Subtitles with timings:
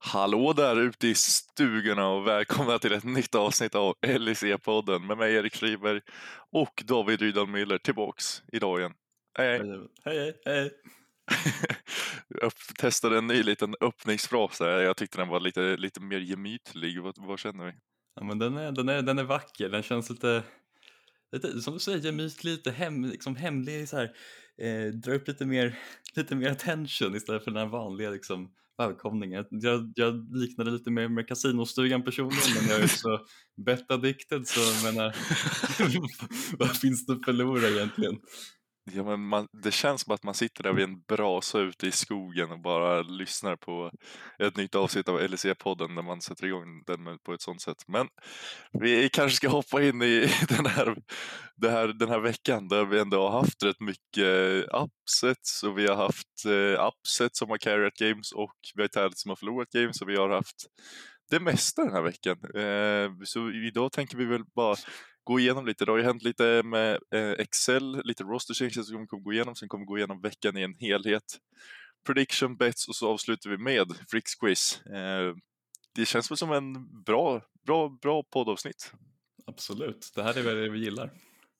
[0.00, 5.34] Hallå där ute i stugorna och välkomna till ett nytt avsnitt av LIC-podden med mig
[5.34, 6.00] Erik Friberg
[6.52, 8.92] och David Rydal Müller tillbaks idag igen.
[9.38, 9.88] Hej hej!
[10.04, 10.70] hej, hej.
[12.28, 14.78] Jag testade en ny liten öppningsfras här.
[14.78, 17.02] Jag tyckte den var lite, lite mer gemytlig.
[17.02, 17.72] Vad, vad känner vi?
[18.14, 19.68] Ja, men den, är, den, är, den är vacker.
[19.68, 20.42] Den känns lite,
[21.32, 23.88] lite som du säger, gemytlig, lite hem, liksom hemlig.
[23.88, 24.12] Så här,
[24.58, 25.78] eh, drar upp lite mer,
[26.14, 29.44] lite mer attention istället för den här vanliga liksom, välkomningen.
[29.50, 33.20] Jag, jag liknade lite mer med kasinostugan personligen men jag är också
[33.56, 35.16] bet-addicted så jag menar,
[36.58, 38.16] vad finns det att förlora egentligen?
[38.92, 41.92] Ja, men man, det känns som att man sitter där vid en brasa ute i
[41.92, 43.90] skogen och bara lyssnar på
[44.38, 47.84] ett nytt avsnitt av LSE-podden när man sätter igång den på ett sånt sätt.
[47.86, 48.08] Men
[48.72, 50.96] vi kanske ska hoppa in i den här,
[51.62, 55.86] här, den här veckan där vi ändå har haft rätt mycket eh, upsets och vi
[55.86, 59.70] har haft eh, upsets som har carried games och vi har tävlat som har förlorat
[59.70, 60.66] games och vi har haft
[61.30, 62.38] det mesta den här veckan.
[62.54, 64.76] Eh, så idag tänker vi väl bara
[65.28, 65.84] gå igenom lite.
[65.84, 69.32] Det har ju hänt lite med eh, Excel, lite roster changes som vi kommer gå
[69.32, 69.54] igenom.
[69.54, 71.38] Sen kommer vi gå igenom veckan i en helhet.
[72.06, 74.80] Prediction bets och så avslutar vi med Fricks quiz.
[74.86, 75.34] Eh,
[75.94, 78.92] det känns väl som en bra, bra, bra poddavsnitt.
[79.46, 81.10] Absolut, det här är vad vi gillar.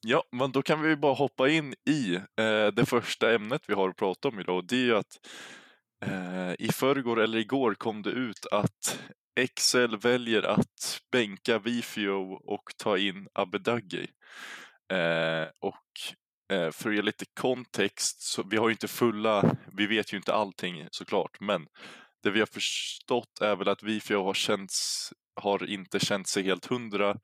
[0.00, 3.89] Ja, men då kan vi bara hoppa in i eh, det första ämnet vi har
[3.89, 4.56] att prata om idag.
[4.56, 5.27] Och det är ju att
[6.58, 8.98] i förrgår eller igår kom det ut att
[9.39, 14.06] Excel väljer att bänka Vifio och ta in Abedagi.
[14.92, 15.84] Eh, och
[16.53, 20.17] eh, för att ge lite kontext, så vi har ju inte fulla, vi vet ju
[20.17, 21.67] inte allting såklart, men
[22.22, 25.08] det vi har förstått är väl att Vifio har känts,
[25.41, 27.17] har inte känt sig helt hundra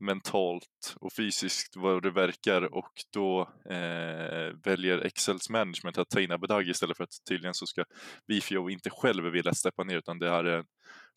[0.00, 3.40] mentalt och fysiskt vad det verkar och då
[3.70, 7.84] eh, väljer Excels management att ta in Abedagi istället för att tydligen så ska
[8.26, 10.64] Vifio inte själv vilja steppa ner utan det är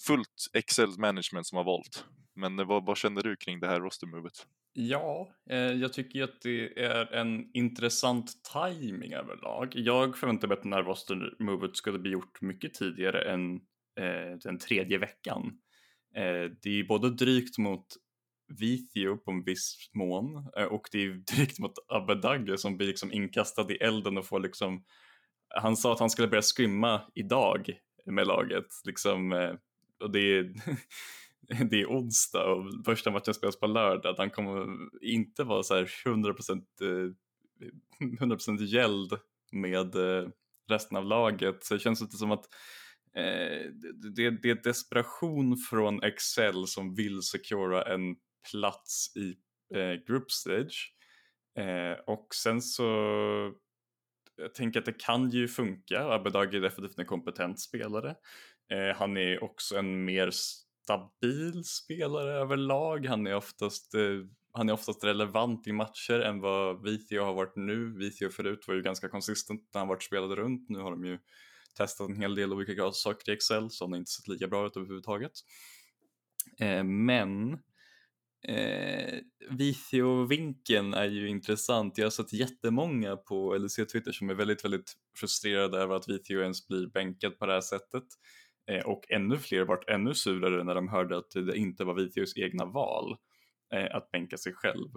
[0.06, 2.06] fullt Excel management som har valt.
[2.36, 4.34] Men vad, vad känner du kring det här rostermovet?
[4.74, 9.72] Ja, eh, jag tycker att det är en intressant timing överlag.
[9.76, 13.56] Jag förväntar mig att den här rostermovet skulle bli gjort mycket tidigare än
[14.00, 15.60] eh, den tredje veckan.
[16.16, 17.86] Eh, det är både drygt mot
[18.60, 23.14] Vithio på en viss mån eh, och det är drygt mot Abedagge som blir liksom
[23.14, 24.84] inkastad i elden och får liksom
[25.56, 29.54] han sa att han skulle börja skrimma idag med laget liksom eh,
[30.00, 30.54] och det är
[31.70, 34.16] det är onsdag och första matchen spelas på lördag.
[34.18, 34.68] Han kommer
[35.02, 37.16] inte vara så här 100%
[38.20, 39.14] 100 eh, gäld
[39.52, 40.30] med eh,
[40.70, 42.46] resten av laget så det känns lite som att
[43.16, 43.72] eh,
[44.16, 48.16] det, det är desperation från Excel som vill secura en
[48.52, 49.36] plats i
[49.78, 50.94] eh, group stage.
[51.60, 52.84] Eh, och sen så
[54.36, 56.00] jag tänker att det kan ju funka.
[56.00, 58.16] Abedag är definitivt en kompetent spelare.
[58.72, 63.06] Eh, han är också en mer stabil spelare överlag.
[63.06, 64.02] Han är oftast eh,
[64.54, 67.98] han är oftast relevant i matcher än vad Vithio har varit nu.
[67.98, 70.70] Vithio förut var ju ganska konsistent när han varit spelade runt.
[70.70, 71.20] Nu har de ju
[71.78, 74.68] testat en hel del olika saker i Excel så han har inte sett lika bra
[74.68, 75.32] ut överhuvudtaget.
[76.60, 77.58] Eh, men
[78.48, 81.98] Eh, Vithio-vinkeln är ju intressant.
[81.98, 86.42] Jag har sett jättemånga på LEC Twitter som är väldigt, väldigt frustrerade över att Vithio
[86.42, 88.04] ens blir bänkad på det här sättet.
[88.68, 92.38] Eh, och ännu fler vart ännu surare när de hörde att det inte var Vitius
[92.38, 93.18] egna val
[93.74, 94.90] eh, att bänka sig själv.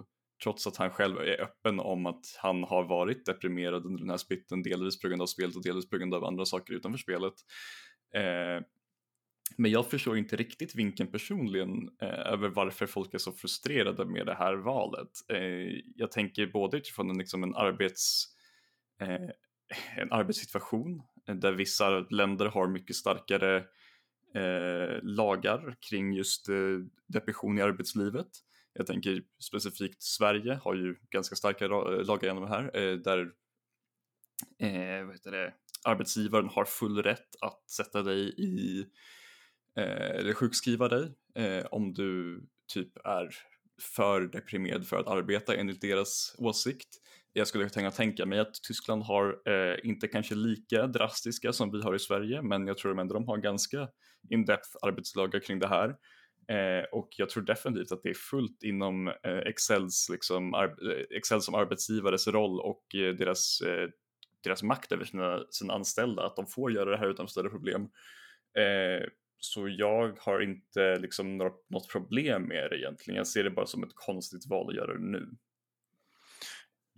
[0.43, 4.17] Trots att han själv är öppen om att han har varit deprimerad under den här
[4.17, 7.33] splitten, delvis på grund av spelet och delvis på grund av andra saker utanför spelet.
[8.15, 8.65] Eh,
[9.57, 14.25] men jag förstår inte riktigt vinkeln personligen eh, över varför folk är så frustrerade med
[14.25, 15.09] det här valet.
[15.29, 18.25] Eh, jag tänker både utifrån en, liksom en, arbets,
[19.01, 19.29] eh,
[19.97, 23.57] en arbetssituation där vissa länder har mycket starkare
[24.35, 26.55] eh, lagar kring just eh,
[27.07, 28.27] depression i arbetslivet.
[28.73, 33.19] Jag tänker specifikt Sverige har ju ganska starka lagar genom det här eh, där
[34.59, 35.53] eh, vad heter det,
[35.85, 38.85] arbetsgivaren har full rätt att sätta dig i
[39.77, 43.29] Eh, eller sjukskriva dig eh, om du typ är
[43.95, 46.87] för deprimerad för att arbeta enligt deras åsikt.
[47.33, 51.81] Jag skulle kunna tänka mig att Tyskland har eh, inte kanske lika drastiska som vi
[51.81, 53.89] har i Sverige men jag tror ändå de har ganska
[54.29, 55.95] in-depth arbetslagar kring det här.
[56.47, 61.41] Eh, och jag tror definitivt att det är fullt inom eh, Excels, liksom, eh, Excel
[61.41, 63.89] som arbetsgivares roll och eh, deras, eh,
[64.43, 67.89] deras makt över sina, sina anställda att de får göra det här utan större problem.
[69.37, 73.17] Så jag har inte liksom något problem med det egentligen.
[73.17, 75.29] Jag ser det bara som ett konstigt val att göra det nu.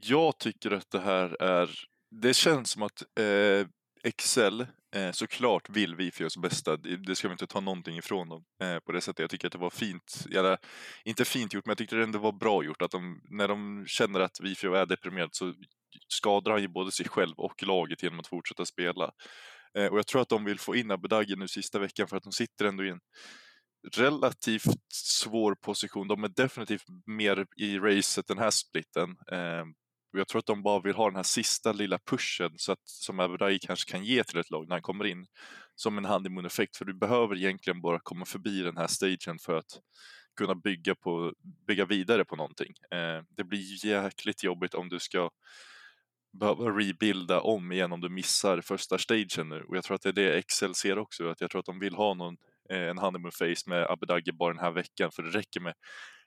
[0.03, 1.69] Jag tycker att det här är,
[2.11, 3.67] det känns som att eh,
[4.03, 4.65] Excel
[4.95, 8.43] Eh, såklart vill vi för oss bästa, det ska vi inte ta någonting ifrån dem
[8.61, 9.19] eh, på det sättet.
[9.19, 10.57] Jag tycker att det var fint, eller
[11.05, 13.83] inte fint gjort, men jag tyckte det ändå var bra gjort att de, när de
[13.87, 15.53] känner att Vifio är deprimerad så
[16.07, 19.11] skadar han ju både sig själv och laget genom att fortsätta spela.
[19.77, 22.23] Eh, och jag tror att de vill få in Abedagi nu sista veckan för att
[22.23, 22.99] de sitter ändå i en
[23.95, 26.07] relativt svår position.
[26.07, 29.09] De är definitivt mer i racet den här splitten.
[29.31, 29.65] Eh,
[30.13, 32.81] och jag tror att de bara vill ha den här sista lilla pushen så att,
[32.83, 35.25] som Abedai kanske kan ge till ett lag när han kommer in.
[35.75, 38.87] Som en hand i mun effekt, för du behöver egentligen bara komma förbi den här
[38.87, 39.79] stagen för att
[40.37, 41.33] kunna bygga, på,
[41.67, 42.73] bygga vidare på någonting.
[42.91, 45.29] Eh, det blir jäkligt jobbigt om du ska
[46.39, 49.63] behöva rebuilda om igen om du missar första stagen nu.
[49.67, 51.79] Och jag tror att det är det Excel ser också, att jag tror att de
[51.79, 52.37] vill ha någon,
[52.69, 55.73] eh, en honeymoon face med Abedagi bara den här veckan, för det räcker med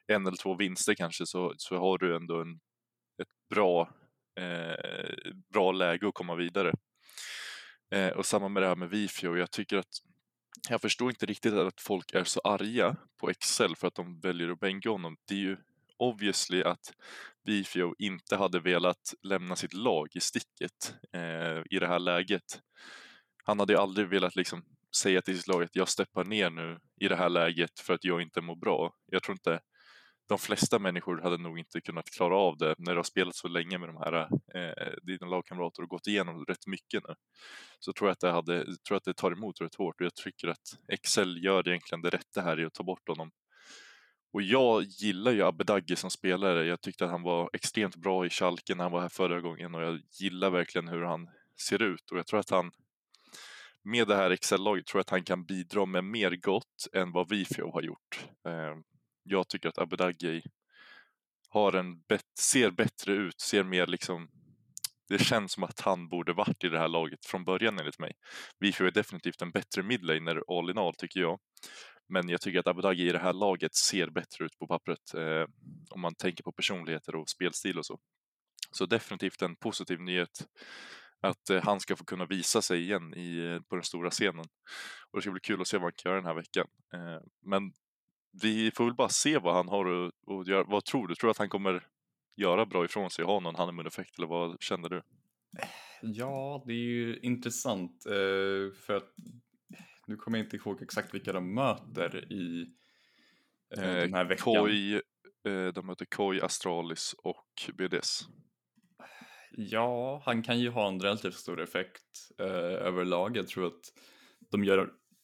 [0.07, 2.61] en eller två vinster kanske så, så har du ändå en
[3.23, 3.91] ett bra,
[4.41, 5.15] eh,
[5.53, 6.73] bra läge att komma vidare.
[7.91, 10.03] Eh, och samma med det här med Vifio, jag tycker att
[10.69, 14.49] jag förstår inte riktigt att folk är så arga på Excel för att de väljer
[14.49, 15.17] att bänka honom.
[15.29, 15.57] Det är ju
[15.97, 16.93] obviously att
[17.45, 22.61] Vifio inte hade velat lämna sitt lag i sticket eh, i det här läget.
[23.45, 24.65] Han hade ju aldrig velat liksom
[24.97, 28.05] säga till sitt lag att jag steppar ner nu i det här läget för att
[28.05, 28.95] jag inte mår bra.
[29.07, 29.61] Jag tror inte
[30.29, 33.49] de flesta människor hade nog inte kunnat klara av det när du har spelat så
[33.49, 37.15] länge med de här eh, dina lagkamrater och gått igenom rätt mycket nu.
[37.79, 40.15] Så tror jag att det, hade, tror att det tar emot rätt hårt och jag
[40.15, 43.31] tycker att Excel gör egentligen det rätta här i att ta bort honom.
[44.33, 46.67] Och jag gillar ju Abedagge som spelare.
[46.67, 49.75] Jag tyckte att han var extremt bra i Schalke när han var här förra gången
[49.75, 51.29] och jag gillar verkligen hur han
[51.61, 52.71] ser ut och jag tror att han
[53.83, 57.29] med det här Excel-laget tror jag att han kan bidra med mer gott än vad
[57.29, 58.29] Vifio har gjort.
[58.47, 58.77] Eh,
[59.27, 60.43] jag tycker att Abedagi
[61.49, 64.29] har en bet- ser bättre ut, ser mer liksom
[65.09, 68.13] det känns som att han borde varit i det här laget från början enligt mig.
[68.59, 71.39] Vifu är definitivt en bättre midlaner all in all tycker jag.
[72.09, 75.47] Men jag tycker att Abedagi i det här laget ser bättre ut på pappret eh,
[75.91, 77.99] om man tänker på personligheter och spelstil och så.
[78.71, 80.47] Så definitivt en positiv nyhet
[81.21, 84.45] att eh, han ska få kunna visa sig igen i, eh, på den stora scenen.
[85.11, 86.67] Och det ska bli kul att se vad han kan göra den här veckan.
[86.95, 87.73] Eh, men
[88.43, 90.65] vi får väl bara se vad han har att göra.
[90.65, 91.15] Vad tror du?
[91.15, 91.87] Tror du att han kommer
[92.37, 95.03] göra bra ifrån sig och ha någon honeymoon-effekt eller vad känner du?
[96.03, 99.15] Ja, det är ju intressant eh, för att
[100.07, 102.67] nu kommer jag inte ihåg exakt vilka de möter i
[103.77, 104.55] eh, den här veckan.
[104.55, 105.01] Koi,
[105.75, 108.29] de möter Koi, Astralis och BDS.
[109.51, 112.47] Ja, han kan ju ha en relativt stor effekt eh,
[112.87, 113.37] överlag.
[113.37, 113.93] Jag tror att
[114.51, 114.79] de gör,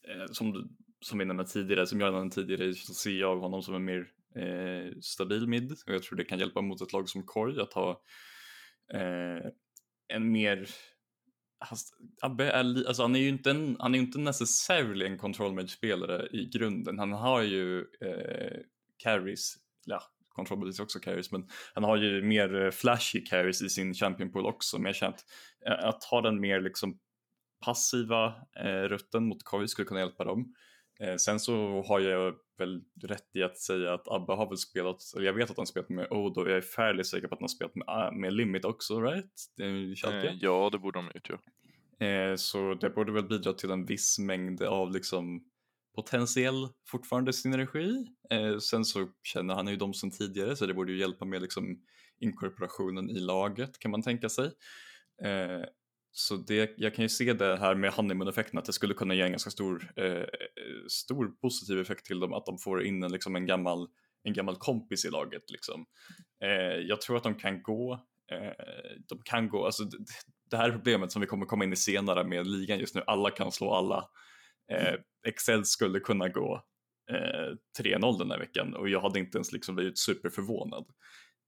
[0.09, 3.75] eh, som som vi nämnde tidigare, som jag nämnde tidigare, så ser jag honom som
[3.75, 7.23] en mer eh, stabil mid och jag tror det kan hjälpa mot ett lag som
[7.23, 8.03] Korg att ha
[8.95, 9.51] eh,
[10.09, 10.69] en mer
[12.23, 16.29] Abbe är, alltså han är ju inte, en, han är inte necessarily en control spelare
[16.33, 16.99] i grunden.
[16.99, 18.61] Han har ju eh,
[18.99, 23.95] carries, ja, control också carries, men han har ju mer eh, flashy carries i sin
[23.95, 24.79] champion pool också.
[24.79, 25.25] Men jag känner att,
[25.67, 26.99] eh, att ha den mer liksom
[27.65, 28.27] passiva
[28.65, 30.55] eh, rutten mot Koi skulle kunna hjälpa dem.
[31.01, 34.97] Eh, sen så har jag väl rätt i att säga att Abba har väl spelat,
[35.17, 37.41] eller jag vet att han spelat med Odo och jag är färdigt säker på att
[37.41, 39.33] han har spelat med, ah, med Limit också, right?
[39.61, 41.39] Eh, ja, det borde de ha gjort ja.
[42.07, 45.45] Eh, så det borde väl bidra till en viss mängd av liksom
[45.95, 48.07] potentiell fortfarande synergi.
[48.31, 51.43] Eh, sen så känner han ju dem sen tidigare så det borde ju hjälpa med
[51.43, 51.79] liksom
[52.21, 54.47] inkorporationen i laget kan man tänka sig.
[55.25, 55.65] Eh,
[56.15, 59.23] så det, jag kan ju se det här med honeymoon-effekten att det skulle kunna ge
[59.23, 60.25] en ganska stor, eh,
[60.89, 63.89] stor positiv effekt till dem att de får in en, liksom en, gammal,
[64.23, 65.51] en gammal kompis i laget.
[65.51, 65.87] Liksom.
[66.45, 67.93] Eh, jag tror att de kan gå,
[68.33, 68.53] eh,
[69.09, 69.97] de kan gå, alltså det,
[70.51, 73.31] det här problemet som vi kommer komma in i senare med ligan just nu, alla
[73.31, 74.09] kan slå alla.
[74.73, 74.95] Eh,
[75.29, 76.65] Excel skulle kunna gå
[77.11, 80.85] eh, 3-0 den här veckan och jag hade inte ens liksom blivit superförvånad.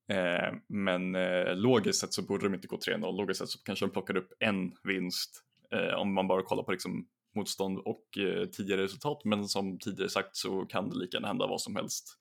[0.08, 3.16] Eh, men eh, logiskt sett så borde de inte gå 3-0.
[3.16, 6.72] Logiskt sett så kanske de plockar upp en vinst eh, om man bara kollar på
[6.72, 9.24] liksom, motstånd och eh, tidigare resultat.
[9.24, 12.18] Men som tidigare sagt så kan det lika gärna hända vad som helst.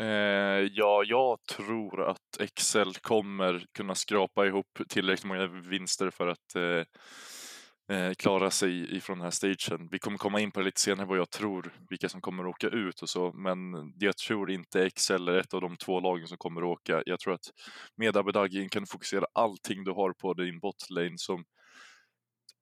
[0.00, 6.54] Eh, ja, jag tror att Excel kommer kunna skrapa ihop tillräckligt många vinster för att
[6.54, 6.84] eh,
[7.88, 9.88] eh, klara sig ifrån den här stagen.
[9.90, 12.50] Vi kommer komma in på det lite senare vad jag tror, vilka som kommer att
[12.50, 13.58] åka ut och så, men
[13.98, 17.02] jag tror inte Excel är ett av de två lagen som kommer att åka.
[17.06, 17.50] Jag tror att
[17.96, 21.44] med Abedagin kan du fokusera allting du har på din botlane som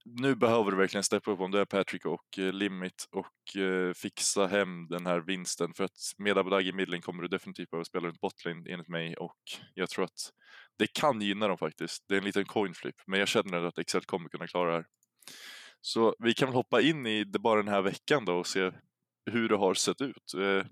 [0.08, 3.92] nu behöver du verkligen steppa upp om du är Patrick och eh, Limit och eh,
[3.92, 7.84] fixa hem den här vinsten för att med Abedagi i midlane kommer du definitivt behöva
[7.84, 9.36] spela runt botlane enligt mig och
[9.74, 10.30] jag tror att
[10.78, 12.04] det kan gynna dem faktiskt.
[12.08, 14.76] Det är en liten coin flip men jag känner att Excel kommer kunna klara det
[14.76, 14.86] här.
[15.80, 18.72] Så vi kan väl hoppa in i det bara den här veckan då och se
[19.30, 20.34] hur det har sett ut.
[20.34, 20.66] Eh,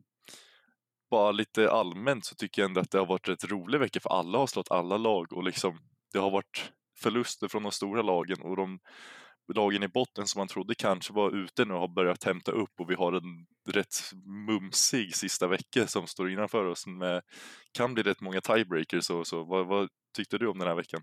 [1.11, 4.11] bara lite allmänt så tycker jag ändå att det har varit rätt rolig vecka för
[4.11, 5.79] alla har slått alla lag och liksom
[6.13, 8.79] det har varit förluster från de stora lagen och de
[9.55, 12.91] lagen i botten som man trodde kanske var ute nu har börjat hämta upp och
[12.91, 14.13] vi har en rätt
[14.49, 17.23] mumsig sista vecka som står innanför oss med
[17.73, 19.45] kan bli rätt många tiebreakers och så.
[19.45, 21.03] Vad, vad tyckte du om den här veckan?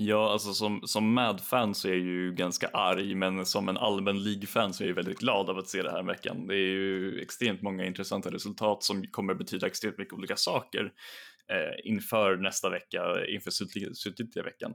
[0.00, 4.22] Ja, alltså som, som Mad-fan så är jag ju ganska arg, men som en allmän
[4.22, 6.46] League-fan så är jag väldigt glad av att se det här veckan.
[6.46, 10.92] Det är ju extremt många intressanta resultat som kommer betyda extremt mycket olika saker
[11.50, 13.50] eh, inför nästa vecka, inför
[13.94, 14.74] slutgiltiga veckan.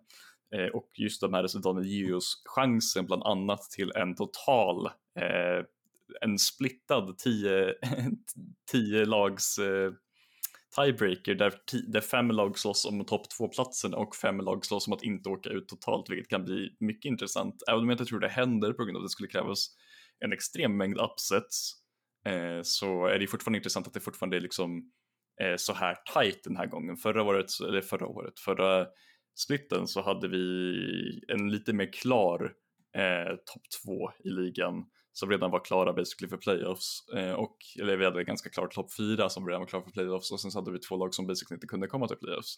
[0.56, 4.86] Eh, och just de här resultaten ger ju oss chansen bland annat till en total,
[5.20, 5.66] eh,
[6.22, 7.18] en splittad
[8.72, 9.92] 10 lags eh,
[10.76, 11.54] tiebreaker där,
[11.88, 15.50] där fem lag slåss om topp två-platsen och fem lag slåss om att inte åka
[15.50, 17.64] ut totalt, vilket kan bli mycket intressant.
[17.70, 19.68] Även om jag inte tror det händer på grund av att det skulle krävas
[20.20, 21.74] en extrem mängd upsets
[22.26, 24.92] eh, så är det fortfarande intressant att det fortfarande är liksom
[25.42, 26.98] eh, så här tight den här gången.
[26.98, 28.88] Förra året, eller förra året, förra
[29.36, 30.76] splitten så hade vi
[31.28, 32.54] en lite mer klar
[32.98, 37.98] eh, topp två i ligan som redan var klara basically för playoffs eh, och eller
[37.98, 40.60] vi hade ganska klart topp fyra som redan var klara för playoffs och sen så
[40.60, 42.56] hade vi två lag som basically inte kunde komma till playoffs.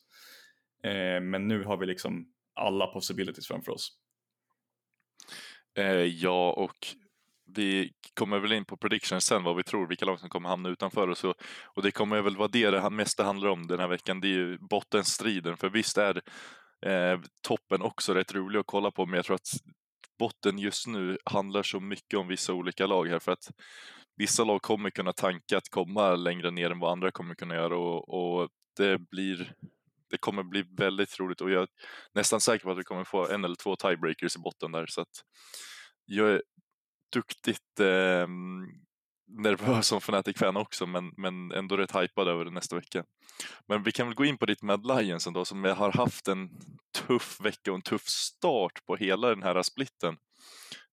[0.84, 3.92] Eh, men nu har vi liksom alla possibilities framför oss.
[5.78, 6.88] Eh, ja, och
[7.56, 10.70] vi kommer väl in på predictions sen, vad vi tror, vilka lag som kommer hamna
[10.70, 11.34] utanför och så.
[11.64, 14.30] Och det kommer väl vara det det mesta handlar om den här veckan, det är
[14.30, 15.58] ju bottenstriden.
[15.58, 16.22] För visst är
[16.86, 19.50] eh, toppen också rätt rolig att kolla på, men jag tror att
[20.20, 23.52] botten just nu handlar så mycket om vissa olika lag här för att
[24.16, 27.78] vissa lag kommer kunna tanka att komma längre ner än vad andra kommer kunna göra
[27.78, 29.56] och, och det blir
[30.10, 31.68] det kommer bli väldigt roligt och jag är
[32.14, 35.02] nästan säker på att vi kommer få en eller två tiebreakers i botten där så
[35.02, 35.24] att
[36.06, 36.42] jag är
[37.14, 38.28] duktigt eh,
[39.28, 43.04] nervös som Fnatic-fan också men, men ändå rätt hypad över det nästa vecka.
[43.68, 46.50] Men vi kan väl gå in på ditt Mad Lions ändå som har haft en
[47.08, 50.18] tuff vecka och en tuff start på hela den här splitten.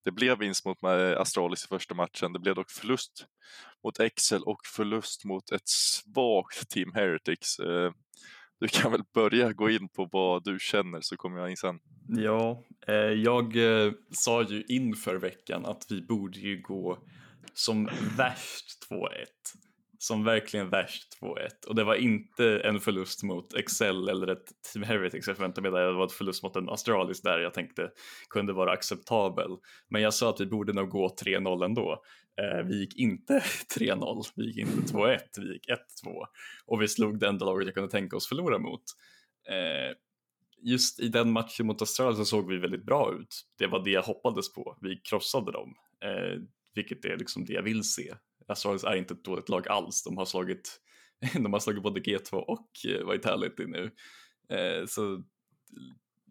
[0.04, 0.84] Det blev vinst mot
[1.16, 3.26] Astralis i första matchen, det blev dock förlust
[3.84, 7.58] mot Excel och förlust mot ett svagt Team Heretics.
[7.58, 7.92] Eh,
[8.60, 11.80] du kan väl börja gå in på vad du känner så kommer jag in sen.
[12.08, 16.98] Ja, eh, jag eh, sa ju inför veckan att vi borde ju gå
[17.54, 19.06] som värst 2-1.
[19.98, 21.66] Som verkligen värst 2-1.
[21.68, 25.80] Och det var inte en förlust mot Excel eller ett Team Heretics jag förväntade mig
[25.80, 25.86] där.
[25.86, 27.90] Det var ett förlust mot en Astralis där jag tänkte
[28.28, 29.50] kunde vara acceptabel.
[29.88, 32.02] Men jag sa att vi borde nog gå 3-0 ändå.
[32.40, 33.38] Eh, vi gick inte
[33.78, 35.78] 3-0, vi gick inte 2-1, vi gick 1-2.
[36.66, 38.82] Och vi slog det enda laget jag kunde tänka oss förlora mot.
[39.48, 39.96] Eh,
[40.62, 43.42] just i den matchen mot Australien så såg vi väldigt bra ut.
[43.58, 44.76] Det var det jag hoppades på.
[44.80, 45.74] Vi krossade dem.
[46.04, 46.40] Eh,
[46.74, 48.14] vilket är liksom det jag vill se.
[48.48, 50.80] Astralis är inte ett dåligt lag alls, de har slagit,
[51.34, 53.90] de har slagit både G2 och eh, Vitality nu.
[54.48, 55.22] Eh, så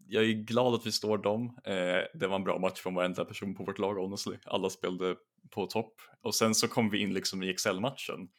[0.08, 1.58] jag är glad att vi står dem.
[1.66, 4.38] Eh, det var en bra match från varenda person på vårt lag honestly.
[4.46, 5.16] Alla spelade
[5.50, 5.94] på topp.
[6.22, 8.30] Och sen så kom vi in liksom i Excel-matchen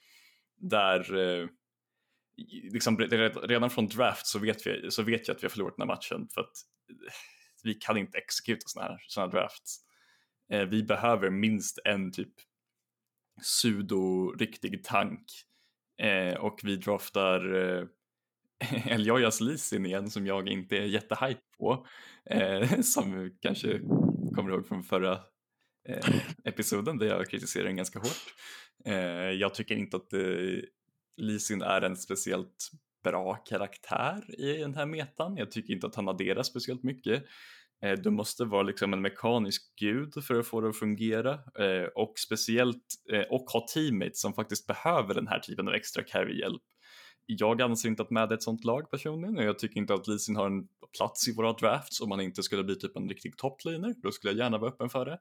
[0.57, 1.49] där eh,
[2.73, 5.89] liksom, redan från draft så vet, vi, så vet jag att vi har förlorat den
[5.89, 6.57] här matchen för att
[6.91, 7.13] eh,
[7.63, 9.79] vi kan inte exekuta sådana här, såna här drafts.
[10.53, 12.33] Eh, vi behöver minst en typ
[13.43, 15.25] sudo-riktig tank
[16.03, 17.87] eh, och vi draftar eh,
[18.93, 21.87] Eljojas Lisin igen som jag inte är jättehype på.
[22.31, 23.79] Eh, som kanske
[24.35, 25.13] kommer ihåg från förra
[25.89, 28.35] eh, episoden där jag kritiserade den ganska hårt.
[28.85, 30.21] Eh, jag tycker inte att eh,
[31.17, 32.71] Lisin är en speciellt
[33.05, 35.37] bra karaktär i den här metan.
[35.37, 37.25] Jag tycker inte att han adderar speciellt mycket.
[37.83, 41.87] Eh, du måste vara liksom en mekanisk gud för att få det att fungera eh,
[41.95, 46.63] och speciellt eh, och ha teammates som faktiskt behöver den här typen av extra carry-hjälp.
[47.27, 50.09] Jag anser inte att Mad är ett sånt lag personligen och jag tycker inte att
[50.09, 53.37] Leasing har en plats i våra drafts om man inte skulle bli typ en riktig
[53.37, 53.95] topliner.
[54.03, 55.19] Då skulle jag gärna vara öppen för det.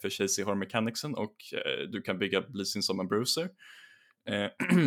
[0.00, 1.36] För Chasey har mechanicsen och
[1.88, 3.48] du kan bygga Leasing som en bruiser.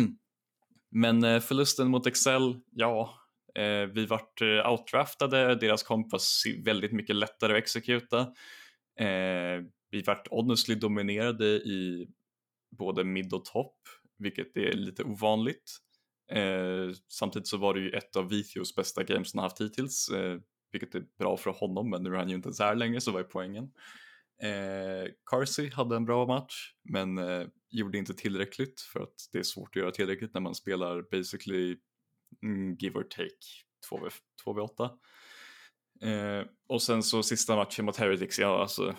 [0.90, 3.19] Men förlusten mot Excel, ja,
[3.54, 6.20] Eh, vi vart eh, outdraftade, deras komp var
[6.64, 8.20] väldigt mycket lättare att exekuta.
[9.00, 12.08] Eh, vi vart honestly dominerade i
[12.78, 13.76] både mid och topp,
[14.18, 15.78] vilket är lite ovanligt.
[16.32, 20.38] Eh, samtidigt så var det ju ett av Vithios bästa games han haft hittills, eh,
[20.72, 23.12] vilket är bra för honom, men nu är han ju inte ens här längre, så
[23.12, 23.70] vad är poängen?
[24.42, 29.42] Eh, Carsey hade en bra match, men eh, gjorde inte tillräckligt för att det är
[29.42, 31.76] svårt att göra tillräckligt när man spelar basically
[32.78, 33.40] give or take
[33.90, 34.10] 2v,
[34.44, 34.90] 2v8.
[36.02, 38.94] Eh, och sen så sista matchen mot Heretics, ja alltså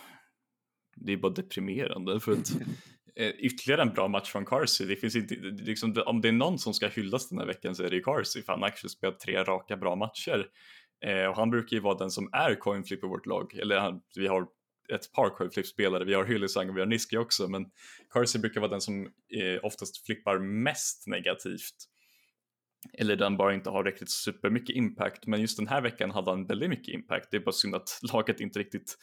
[0.96, 2.52] det är bara deprimerande för att
[3.16, 4.88] eh, ytterligare en bra match från Carsey.
[4.88, 7.84] Det finns inte, liksom, om det är någon som ska hyllas den här veckan så
[7.84, 10.48] är det ju Carsey för han har actually spelat tre raka bra matcher.
[11.06, 14.02] Eh, och han brukar ju vara den som är coinflip i vårt lag, eller han,
[14.16, 14.48] vi har
[14.94, 17.66] ett par coinflip-spelare, vi har Hyllisang och vi har Niski också, men
[18.14, 21.76] Carsey brukar vara den som eh, oftast flippar mest negativt.
[22.94, 26.46] Eller den bara inte har riktigt supermycket impact, men just den här veckan hade han
[26.46, 27.28] väldigt mycket impact.
[27.32, 28.98] Det är bara synd att laget inte riktigt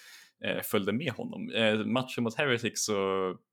[0.45, 1.51] eh, följde med honom.
[1.51, 2.95] Eh, matchen mot Heretics så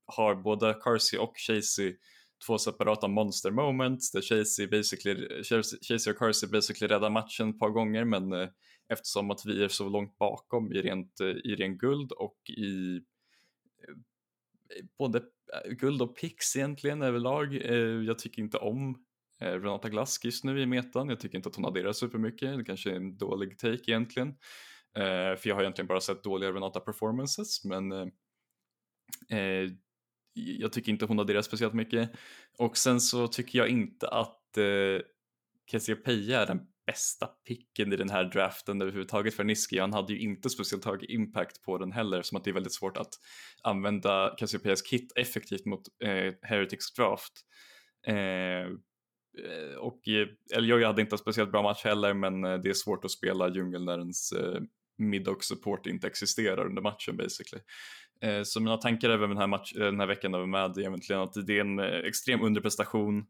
[0.06, 1.96] har både Carsey och Chasey
[2.46, 5.42] två separata monster moments där Chasey, basically,
[5.88, 8.48] Chasey och Carsey basically räddar matchen ett par gånger men eh,
[8.88, 12.96] eftersom att vi är så långt bakom i rent, eh, i rent guld och i
[12.96, 13.94] eh,
[14.98, 17.54] både eh, guld och pix egentligen överlag.
[17.54, 19.05] Eh, jag tycker inte om
[19.40, 21.08] Eh, Renata Glask just nu i metan.
[21.08, 22.58] Jag tycker inte att hon adderar supermycket.
[22.58, 24.28] Det kanske är en dålig take egentligen.
[24.96, 29.70] Eh, för jag har egentligen bara sett dåliga Renata performances men eh,
[30.34, 32.10] jag tycker inte hon adderar speciellt mycket.
[32.58, 35.00] Och sen så tycker jag inte att eh,
[35.70, 39.78] Cassiopeia är den bästa picken i den här draften överhuvudtaget för Niski.
[39.78, 42.72] Han hade ju inte speciellt hög impact på den heller som att det är väldigt
[42.72, 43.14] svårt att
[43.62, 47.32] använda Cassiopeias kit effektivt mot eh, Heretics draft.
[48.06, 48.68] Eh,
[49.44, 53.04] Eh, och eh, hade inte en speciellt bra match heller men eh, det är svårt
[53.04, 54.60] att spela djungel när ens eh,
[54.98, 57.62] mid och support inte existerar under matchen basically.
[58.44, 61.46] Så mina tankar över den här, match, den här veckan över med är egentligen att
[61.46, 63.26] det är en extrem underprestation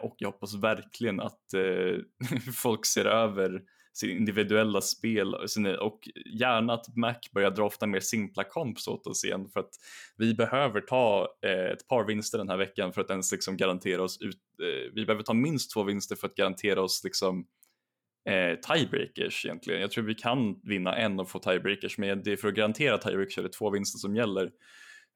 [0.00, 1.40] och jag hoppas verkligen att
[2.62, 5.34] folk ser över sin individuella spel
[5.80, 9.70] och gärna att Mac börjar drafta mer simpla komps åt oss igen för att
[10.16, 14.02] vi behöver ta eh, ett par vinster den här veckan för att ens liksom garantera
[14.02, 14.38] oss ut.
[14.62, 17.46] Eh, vi behöver ta minst två vinster för att garantera oss liksom
[18.28, 19.80] eh, tiebreakers egentligen.
[19.80, 22.98] Jag tror vi kan vinna en och få tiebreakers, men det är för att garantera
[22.98, 24.50] tiebreakers är det två vinster som gäller.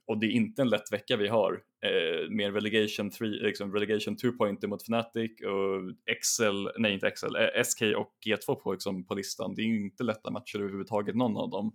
[0.07, 1.53] Och det är inte en lätt vecka vi har
[1.85, 7.37] eh, med relegation 3, liksom relegation 2 pointer mot Fnatic och XL, nej inte XL,
[7.37, 9.55] eh, SK och G2 på, liksom, på listan.
[9.55, 11.73] Det är ju inte lätta matcher överhuvudtaget någon av dem.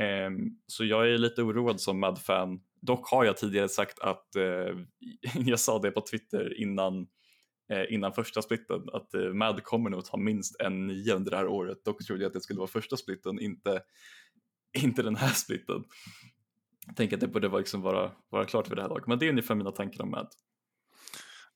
[0.00, 0.30] Eh,
[0.66, 2.60] så jag är lite oroad som Mad-fan.
[2.80, 4.78] Dock har jag tidigare sagt att, eh,
[5.46, 7.06] jag sa det på Twitter innan
[7.72, 11.36] Eh, innan första splitten att eh, Mad kommer nog ta minst en nio under det
[11.36, 11.84] här året.
[11.84, 13.82] Dock trodde jag att det skulle vara första splitten, inte,
[14.78, 15.84] inte den här splitten.
[16.88, 19.18] Jag tänker att det borde vara, liksom vara, vara klart för det här laget, men
[19.18, 20.28] det är ungefär mina tankar om Mad.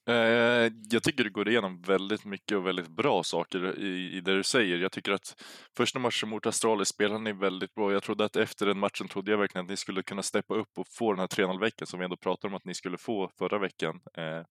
[0.08, 4.36] Eh, jag tycker du går igenom väldigt mycket och väldigt bra saker i, i det
[4.36, 4.78] du säger.
[4.78, 5.42] Jag tycker att
[5.76, 7.92] första matchen mot Astralis spelade ni väldigt bra.
[7.92, 10.78] Jag trodde att efter den matchen trodde jag verkligen att ni skulle kunna steppa upp
[10.78, 13.58] och få den här 3-0-veckan som vi ändå pratade om att ni skulle få förra
[13.58, 14.00] veckan.
[14.14, 14.42] Eh,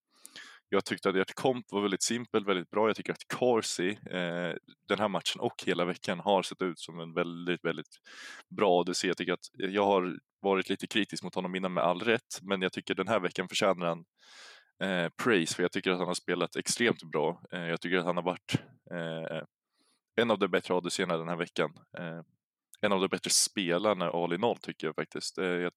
[0.74, 2.90] jag tyckte att ert komp var väldigt simpelt, väldigt bra.
[2.90, 4.54] Jag tycker att Corsi, eh,
[4.88, 7.98] den här matchen och hela veckan har sett ut som en väldigt, väldigt
[8.56, 9.08] bra ADC.
[9.08, 12.62] Jag tycker att jag har varit lite kritisk mot honom innan med all rätt, men
[12.62, 14.06] jag tycker den här veckan förtjänar han
[14.84, 17.42] eh, praise för jag tycker att han har spelat extremt bra.
[17.52, 18.56] Eh, jag tycker att han har varit
[18.92, 19.44] eh,
[20.16, 21.74] en av de bättre ADC-erna den här veckan.
[21.98, 22.22] Eh,
[22.82, 25.38] en av de bättre spelarna all in all tycker jag faktiskt.
[25.38, 25.72] Eh, jag är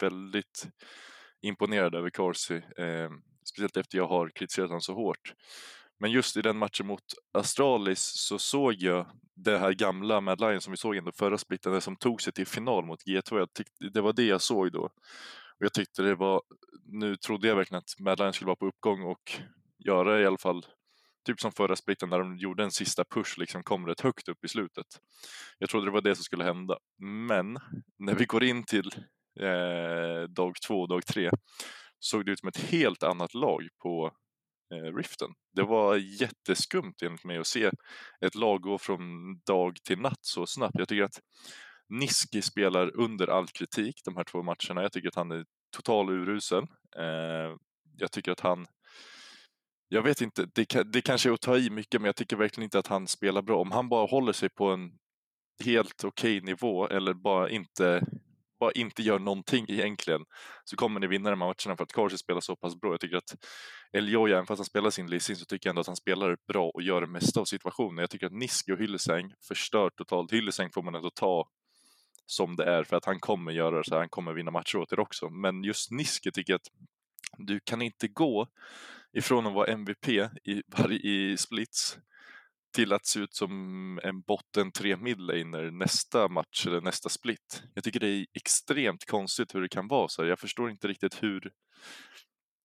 [0.00, 0.68] väldigt
[1.40, 2.62] imponerad över Corsi.
[2.76, 3.10] Eh,
[3.48, 5.34] Speciellt efter jag har kritiserat honom så hårt.
[6.00, 9.06] Men just i den matchen mot Astralis så såg jag
[9.36, 12.32] det här gamla Mad Lion som vi såg ändå förra splitten, det som tog sig
[12.32, 13.38] till final mot G2.
[13.38, 14.82] Jag tyckte, det var det jag såg då.
[15.58, 16.42] Och jag tyckte det var,
[16.84, 19.40] nu trodde jag verkligen att Mad Lion skulle vara på uppgång och
[19.78, 20.66] göra i alla fall
[21.26, 24.44] typ som förra splitten när de gjorde en sista push, liksom kom rätt högt upp
[24.44, 24.86] i slutet.
[25.58, 26.78] Jag trodde det var det som skulle hända.
[27.28, 27.58] Men
[27.98, 28.90] när vi går in till
[29.40, 31.30] eh, dag två och dag tre
[32.00, 34.12] såg det ut som ett helt annat lag på
[34.74, 35.30] eh, Riften.
[35.52, 37.70] Det var jätteskumt enligt mig att se
[38.26, 39.00] ett lag gå från
[39.46, 40.78] dag till natt så snabbt.
[40.78, 41.20] Jag tycker att
[41.88, 44.82] Niski spelar under all kritik de här två matcherna.
[44.82, 45.44] Jag tycker att han är
[45.76, 46.62] total urusel.
[46.96, 47.56] Eh,
[47.98, 48.66] jag tycker att han
[49.90, 52.64] jag vet inte, det, det kanske är att ta i mycket men jag tycker verkligen
[52.64, 53.60] inte att han spelar bra.
[53.60, 54.92] Om han bara håller sig på en
[55.64, 58.06] helt okej okay nivå eller bara inte
[58.58, 60.24] bara inte gör någonting egentligen
[60.64, 62.92] så kommer ni vinna de här matcherna för att Corsi spelar så pass bra.
[62.92, 63.34] Jag tycker att
[63.92, 66.70] Elioja, även fast han spelar sin leasing så tycker jag ändå att han spelar bra
[66.74, 67.98] och gör det mesta av situationen.
[67.98, 70.32] Jag tycker att Niski och Hyllesäng förstör totalt.
[70.32, 71.48] Hyllesäng får man ändå ta
[72.26, 74.92] som det är för att han kommer göra så här, han kommer vinna matcher åt
[74.92, 75.30] er också.
[75.30, 76.72] Men just Niski tycker jag att
[77.38, 78.46] du kan inte gå
[79.12, 80.62] ifrån att vara MVP i,
[81.02, 81.98] i splits
[82.74, 87.62] till att se ut som en botten tre midlaner nästa match eller nästa split.
[87.74, 90.24] Jag tycker det är extremt konstigt hur det kan vara så.
[90.24, 91.52] Jag förstår inte riktigt hur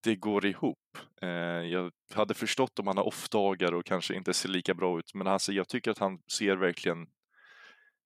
[0.04, 0.98] det går ihop.
[1.22, 1.30] Eh,
[1.72, 5.28] jag hade förstått om han har off-dagar och kanske inte ser lika bra ut, men
[5.28, 7.08] alltså, jag tycker att han ser verkligen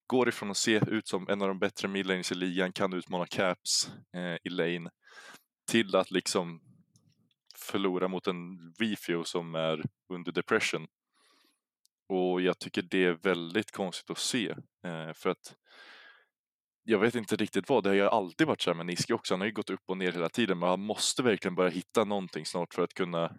[0.08, 3.26] går ifrån att se ut som en av de bättre midlaners i ligan, kan utmana
[3.26, 4.90] Caps eh, i lane,
[5.72, 6.62] till att liksom
[7.56, 9.84] förlora mot en Refio som är
[10.14, 10.88] under depression.
[12.10, 14.50] Och jag tycker det är väldigt konstigt att se,
[14.86, 15.56] eh, för att
[16.84, 19.34] jag vet inte riktigt vad, det har ju alltid varit så här med Niski också,
[19.34, 22.04] han har ju gått upp och ner hela tiden, men han måste verkligen börja hitta
[22.04, 23.38] någonting snart för att kunna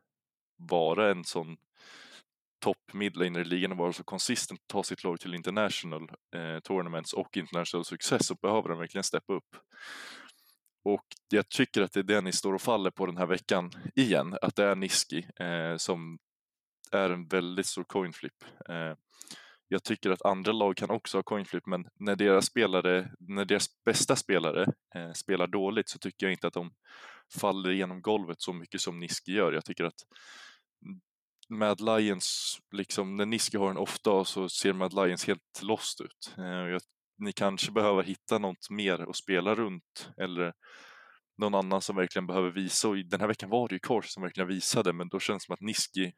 [0.57, 1.57] vara en sån
[2.61, 7.13] topp midlaner i ligan och vara så konsistent ta sitt lag till international eh, tournaments
[7.13, 9.57] och international success så behöver han verkligen steppa upp.
[10.85, 13.71] Och jag tycker att det är det ni står och faller på den här veckan
[13.95, 16.19] igen, att det är Niski eh, som
[16.93, 18.45] är en väldigt stor coin flip.
[18.69, 18.95] Eh,
[19.69, 23.45] jag tycker att andra lag kan också ha coin flip, men när deras spelare, när
[23.45, 26.71] deras bästa spelare eh, spelar dåligt så tycker jag inte att de
[27.41, 29.53] faller igenom golvet så mycket som Niski gör.
[29.53, 30.03] Jag tycker att
[31.49, 36.35] Mad Lions, liksom när Niski har en off-dag så ser Mad Lions helt lost ut.
[36.39, 36.81] Eh, jag,
[37.19, 40.53] ni kanske behöver hitta något mer att spela runt eller
[41.39, 44.23] någon annan som verkligen behöver visa och den här veckan var det ju Kors som
[44.23, 46.13] verkligen visade men då känns det som att Niski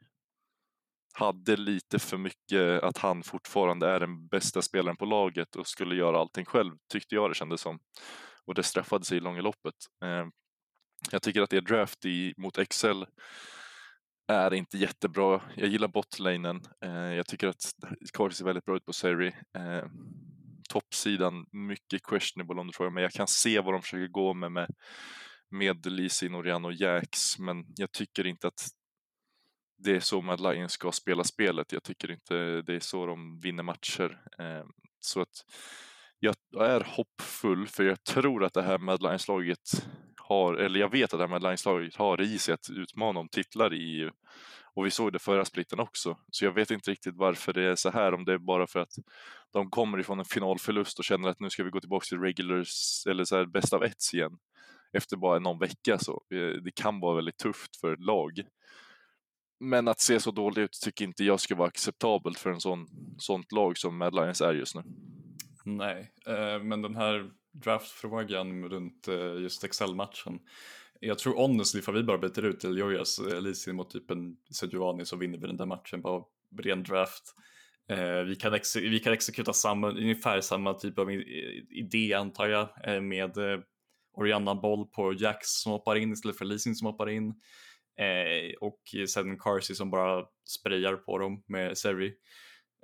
[1.13, 5.95] hade lite för mycket att han fortfarande är den bästa spelaren på laget och skulle
[5.95, 7.79] göra allting själv, tyckte jag det kändes som.
[8.45, 9.75] Och det straffade sig i långa loppet.
[10.05, 10.31] Ehm,
[11.11, 13.07] jag tycker att er draft i, mot Excel
[14.29, 15.43] är inte jättebra.
[15.57, 16.61] Jag gillar botlanen.
[16.85, 17.71] Ehm, jag tycker att
[18.13, 19.33] Cardi ser väldigt bra ut på Seri.
[19.59, 19.91] Ehm,
[20.69, 23.03] toppsidan, mycket questionable om du frågar mig.
[23.03, 24.71] Jag kan se vad de försöker gå med med,
[25.51, 28.69] med Lisi, Norian och Jax, men jag tycker inte att
[29.83, 31.73] det är så Mad Lions ska spela spelet.
[31.73, 34.23] Jag tycker inte det är så de vinner matcher.
[34.39, 34.65] Eh,
[35.01, 35.45] så att
[36.19, 41.13] jag är hoppfull för jag tror att det här Mad Lions-laget har, eller jag vet
[41.13, 44.11] att det här Mad Lions-laget har i sig att utmana om titlar i EU.
[44.75, 46.19] Och vi såg det förra splitten också.
[46.31, 48.81] Så jag vet inte riktigt varför det är så här, om det är bara för
[48.81, 48.93] att
[49.53, 53.07] de kommer ifrån en finalförlust och känner att nu ska vi gå tillbaka till regulars,
[53.07, 54.39] eller så här bäst av ett igen.
[54.93, 56.23] Efter bara någon vecka så.
[56.35, 58.41] Eh, det kan vara väldigt tufft för ett lag.
[59.61, 62.87] Men att se så dåligt ut tycker inte jag ska vara acceptabelt för en sån,
[63.19, 64.83] sånt lag som Mad Lions är just nu.
[65.65, 70.41] Nej, eh, men den här draftfrågan runt eh, just Excel-matchen.
[71.01, 74.37] Jag tror honestly, för vi bara byter ut till Joyas eh, Elisi mot typ en
[74.55, 77.35] Sejuani så vinner vi den där matchen på ren draft.
[77.91, 81.11] Eh, vi, kan vi kan exekuta samma, ungefär samma typ av
[81.71, 83.61] idé antar jag eh, med eh,
[84.13, 87.35] Orianna boll på Jacks som hoppar in istället för Leasing som hoppar in.
[88.01, 92.15] Eh, och sen Carsey som bara sprayar på dem med Seri.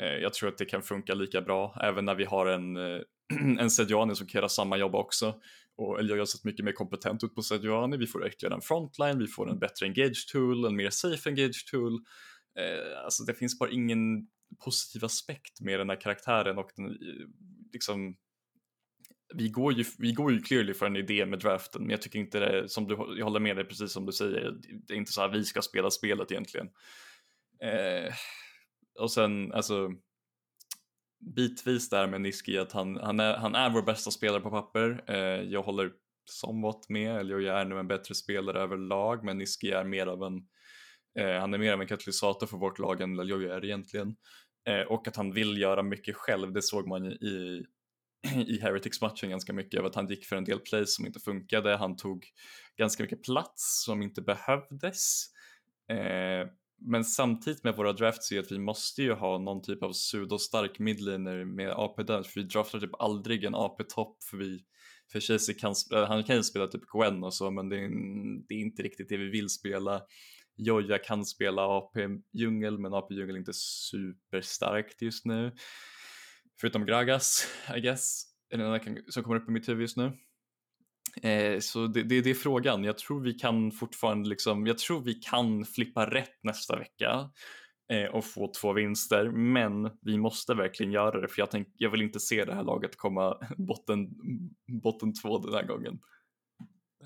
[0.02, 3.00] Eh, jag tror att det kan funka lika bra även när vi har en, eh,
[3.58, 5.34] en Sedjani som kan göra samma jobb också.
[5.76, 7.96] Och Elio har sett mycket mer kompetent ut på Sedjani.
[7.96, 11.70] Vi får ytterligare en frontline, vi får en bättre engage tool, en mer safe engage
[11.70, 11.92] tool.
[12.58, 14.26] Eh, alltså det finns bara ingen
[14.64, 17.26] positiv aspekt med den här karaktären och den, eh,
[17.72, 18.16] liksom
[19.34, 22.18] vi går, ju, vi går ju clearly för en idé med draften, men jag tycker
[22.18, 24.54] inte det är, som du, jag håller med dig precis som du säger,
[24.86, 26.68] det är inte så här vi ska spela spelet egentligen.
[27.62, 28.14] Eh,
[29.00, 29.90] och sen, alltså,
[31.34, 35.04] bitvis där med Niski att han, han, är, han är vår bästa spelare på papper.
[35.06, 35.90] Eh, jag håller
[36.24, 40.22] somewhat med, eller jag är nu en bättre spelare överlag, men Niski är mer av
[40.22, 40.36] en,
[41.18, 44.16] eh, han är mer av en katalysator för vårt lag än Liljoja är egentligen.
[44.68, 47.66] Eh, och att han vill göra mycket själv, det såg man i
[48.46, 51.76] i Heretics-matchen ganska mycket över att han gick för en del plays som inte funkade.
[51.76, 52.26] Han tog
[52.78, 55.26] ganska mycket plats som inte behövdes.
[55.90, 56.48] Eh,
[56.78, 60.78] men samtidigt med våra drafts är att vi måste ju ha någon typ av pseudostark
[60.78, 64.64] midliner med AP där, för vi draftar typ aldrig en AP-topp för vi
[65.12, 67.88] för Chasey kan, eh, han kan ju spela typ Gwen och så men det är,
[68.48, 70.02] det är inte riktigt det vi vill spela.
[70.56, 75.52] Joja kan spela AP-djungel men AP-djungel är inte superstarkt just nu.
[76.60, 78.22] Förutom Gragas, I guess.
[78.50, 80.12] Är den enda som kommer upp i mitt huvud just nu.
[81.22, 82.84] Eh, så det, det, det, är frågan.
[82.84, 87.30] Jag tror vi kan fortfarande liksom, jag tror vi kan flippa rätt nästa vecka
[87.92, 89.30] eh, och få två vinster.
[89.30, 92.64] Men vi måste verkligen göra det för jag, tänk, jag vill inte se det här
[92.64, 94.08] laget komma botten,
[94.82, 95.98] botten två den här gången.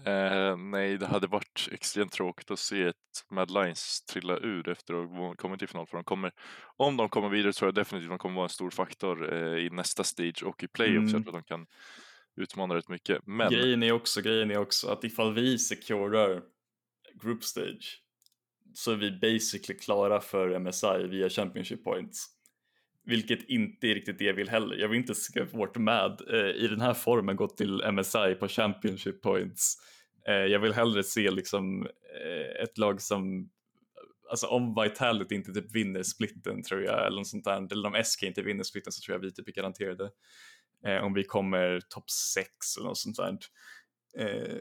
[0.04, 2.96] Eh, nej, det hade varit extremt tråkigt att se ett
[3.30, 5.86] Mad Lions trilla ur efter att ha kommit till final.
[5.86, 6.32] För de kommer,
[6.76, 9.70] om de kommer vidare tror jag definitivt de kommer vara en stor faktor eh, i
[9.70, 11.12] nästa stage och i playoffs.
[11.12, 11.14] Mm.
[11.14, 11.66] Jag tror att de kan
[12.36, 13.26] utmana rätt mycket.
[13.26, 13.52] Men...
[13.52, 16.42] Grejen, är också, grejen är också att ifall vi securar
[17.22, 18.02] group stage
[18.74, 22.26] så är vi basically klara för MSI via Championship points.
[23.10, 24.76] Vilket inte är riktigt det jag vill heller.
[24.76, 28.48] Jag vill inte se vårt med eh, i den här formen gå till MSI på
[28.48, 29.76] Championship points.
[30.28, 31.86] Eh, jag vill hellre se liksom
[32.24, 33.50] eh, ett lag som
[34.30, 38.04] alltså om Vitality inte typ vinner splitten tror jag, eller något sånt där, eller om
[38.04, 40.10] SK inte vinner splitten så tror jag vi typ är garanterade.
[40.86, 42.46] Eh, om vi kommer topp 6
[42.76, 43.38] eller något sånt där.
[44.18, 44.56] Eh,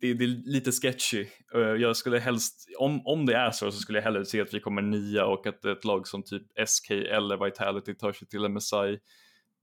[0.00, 1.26] det, det, är lite sketchy.
[1.54, 4.54] Eh, jag skulle helst, om, om det är så, så skulle jag hellre se att
[4.54, 8.48] vi kommer nia och att ett lag som typ SK eller Vitality tar sig till
[8.48, 8.98] MSI.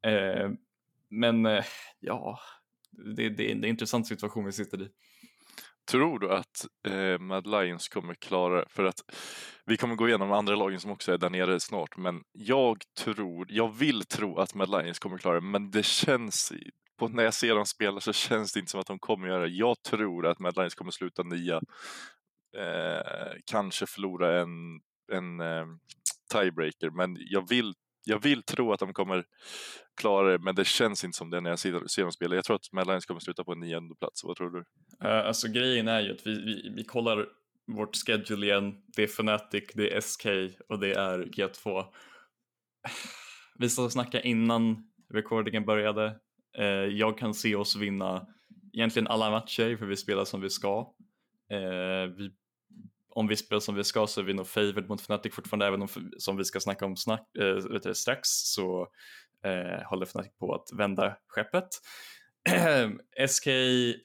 [0.06, 0.50] Eh,
[1.10, 1.66] men eh,
[2.00, 2.40] ja,
[2.92, 4.90] det, det, det är en intressant situation vi sitter i.
[5.92, 8.66] Tror du att eh, Mad Lions kommer klara det?
[8.70, 9.00] För att
[9.66, 13.48] vi kommer gå igenom andra lagen som också är där nere snart, men jag tror,
[13.50, 16.54] jag vill tro att Mad Lions kommer klara det, men det känns,
[17.04, 19.44] och när jag ser dem spela så känns det inte som att de kommer göra
[19.44, 19.50] det.
[19.50, 21.62] Jag tror att Mad Lions kommer sluta nia,
[22.58, 25.66] eh, kanske förlora en, en eh,
[26.32, 27.74] tiebreaker, men jag vill
[28.06, 29.26] jag vill tro att de kommer
[30.02, 32.36] klara det, men det känns inte som det när jag ser, ser dem spela.
[32.36, 34.24] Jag tror att Mad Lions kommer sluta på en nionde plats.
[34.24, 34.60] Vad tror du?
[35.08, 37.28] Uh, alltså grejen är ju att vi, vi, vi kollar
[37.68, 38.84] vårt schedule igen.
[38.96, 40.26] Det är Fnatic, det är SK
[40.70, 41.86] och det är G2.
[43.60, 46.20] Vi stod och snackade innan recordingen började.
[46.58, 46.66] Eh,
[46.98, 48.28] jag kan se oss vinna
[48.74, 50.94] egentligen alla matcher för vi spelar som vi ska.
[51.50, 52.32] Eh, vi
[53.16, 55.82] om vi spelar som vi ska så är vi nog favored mot Fnatic fortfarande, även
[55.82, 55.88] om
[56.18, 58.88] som vi ska snacka om snack, äh, vet du, strax så
[59.44, 61.68] äh, håller Fnatic på att vända skeppet.
[63.28, 63.48] SK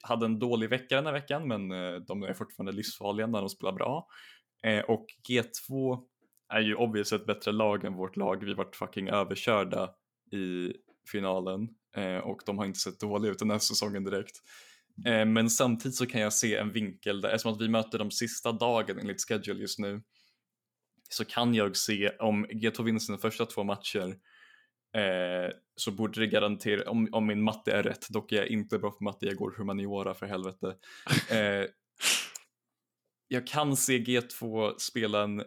[0.01, 1.69] hade en dålig vecka den här veckan, men
[2.05, 4.07] de är fortfarande livsfarliga när de spelar bra.
[4.87, 5.99] och G2
[6.53, 8.45] är ju obviously ett bättre lag än vårt lag.
[8.45, 9.89] Vi vart fucking överkörda
[10.31, 10.73] i
[11.11, 11.67] finalen
[12.23, 14.35] och de har inte sett dåliga ut den här säsongen direkt.
[15.05, 18.11] Eh, men samtidigt så kan jag se en vinkel där, eftersom att vi möter de
[18.11, 20.01] sista dagen enligt schedule just nu,
[21.09, 24.15] så kan jag se om G2 vinner sina första två matcher
[24.95, 28.79] eh, så borde det garantera, om, om min matte är rätt, dock är jag inte
[28.79, 30.75] bra på matte, jag går humaniora för helvete.
[31.31, 31.65] Eh,
[33.31, 35.45] jag kan se G2 spela en, eh,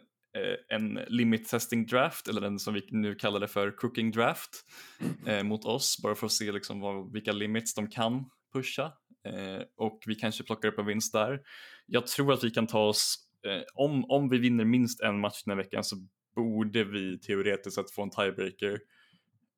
[0.69, 4.51] en limit testing draft, eller den som vi nu kallar det för cooking draft,
[5.27, 8.93] eh, mot oss, bara för att se liksom vad, vilka limits de kan pusha
[9.25, 11.41] eh, och vi kanske plockar upp en vinst där.
[11.87, 13.17] Jag tror att vi kan ta oss,
[13.47, 15.97] eh, om, om vi vinner minst en match den här veckan så
[16.35, 18.79] borde vi teoretiskt sett få en tiebreaker.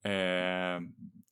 [0.04, 0.80] Eh,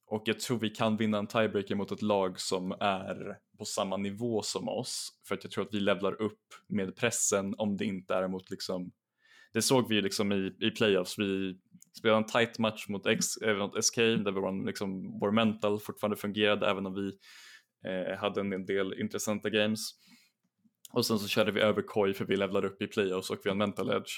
[0.07, 3.97] och jag tror vi kan vinna en tiebreaker mot ett lag som är på samma
[3.97, 5.09] nivå som oss.
[5.29, 8.51] För att jag tror att vi levlar upp med pressen om det inte är mot
[8.51, 8.93] liksom
[9.55, 11.19] det såg vi liksom i, i playoffs.
[11.19, 11.57] Vi
[11.99, 16.17] spelade en tight match mot, X, även mot SK där vår, liksom, vår mental fortfarande
[16.17, 17.13] fungerade även om vi
[17.89, 19.81] eh, hade en del intressanta games.
[20.93, 23.51] Och sen så körde vi över Koi för vi levlade upp i playoffs och vi
[23.51, 24.13] har en mental edge.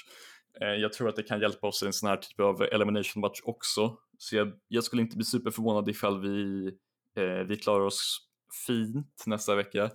[0.61, 3.21] Eh, jag tror att det kan hjälpa oss i en sån här typ av elimination
[3.21, 3.97] match också.
[4.17, 6.67] Så jag, jag skulle inte bli superförvånad ifall vi,
[7.17, 8.17] eh, vi klarar oss
[8.67, 9.91] fint nästa vecka.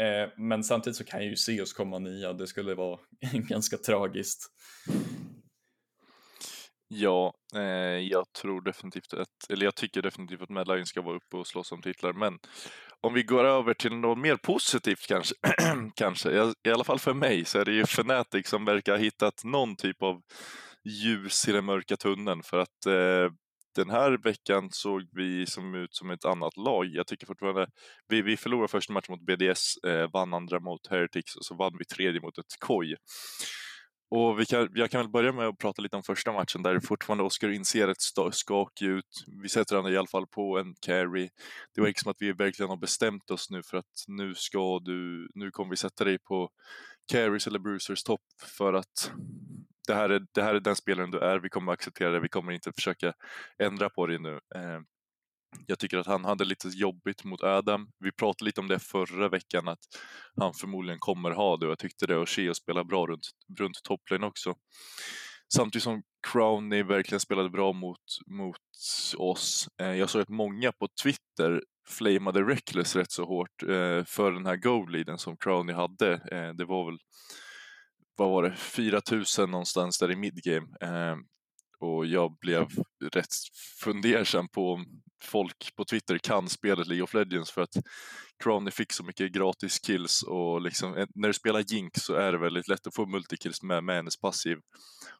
[0.00, 2.98] Eh, men samtidigt så kan jag ju se oss komma nia, det skulle vara
[3.32, 4.46] ganska tragiskt.
[6.88, 7.62] Ja, eh,
[8.10, 11.72] jag tror definitivt att, eller jag tycker definitivt att Medline ska vara uppe och slåss
[11.72, 12.38] om titlar, men
[13.00, 15.34] om vi går över till något mer positivt kanske,
[15.96, 19.44] kanske, i alla fall för mig, så är det ju Fnatic som verkar ha hittat
[19.44, 20.22] någon typ av
[20.84, 23.32] ljus i den mörka tunneln för att eh,
[23.74, 26.86] den här veckan såg vi som ut som ett annat lag.
[26.86, 27.66] Jag tycker fortfarande,
[28.08, 31.76] vi, vi förlorade första matchen mot BDS, eh, vann andra mot Heretics och så vann
[31.78, 32.96] vi tredje mot ett KOI.
[34.10, 36.80] Och vi kan, jag kan väl börja med att prata lite om första matchen där
[36.80, 38.02] fortfarande Oskar inser ett
[38.32, 39.24] skakig ut.
[39.42, 41.28] Vi sätter honom i alla fall på en carry.
[41.74, 44.78] Det verkar som liksom att vi verkligen har bestämt oss nu för att nu ska
[44.78, 46.50] du, nu kommer vi sätta dig på
[47.12, 48.20] carries eller bruisers topp
[48.58, 49.12] för att
[49.86, 52.28] det här, är, det här är den spelaren du är, vi kommer acceptera det, vi
[52.28, 53.12] kommer inte försöka
[53.62, 54.40] ändra på det nu.
[54.54, 54.80] Eh,
[55.66, 57.88] jag tycker att han hade lite jobbigt mot Adam.
[57.98, 59.78] Vi pratade lite om det förra veckan att
[60.36, 63.26] han förmodligen kommer ha det och jag tyckte det och Shea spelar bra runt,
[63.58, 64.54] runt topplane också.
[65.54, 68.56] Samtidigt som Crowney verkligen spelade bra mot, mot
[69.16, 69.68] oss.
[69.82, 74.46] Eh, jag såg att många på Twitter flamade Reckless rätt så hårt eh, för den
[74.46, 76.12] här goal-leaden som Crowney hade.
[76.12, 76.98] Eh, det var väl,
[78.20, 80.68] vad var det, 4000 någonstans där i midgame.
[81.78, 82.68] Och jag blev
[83.12, 83.34] rätt
[83.80, 87.76] fundersam på om folk på Twitter kan spelet League of Legends för att
[88.44, 92.38] Crowny fick så mycket gratis kills och liksom, när du spelar Jink så är det
[92.38, 94.58] väldigt lätt att få multikills med, med hennes passiv.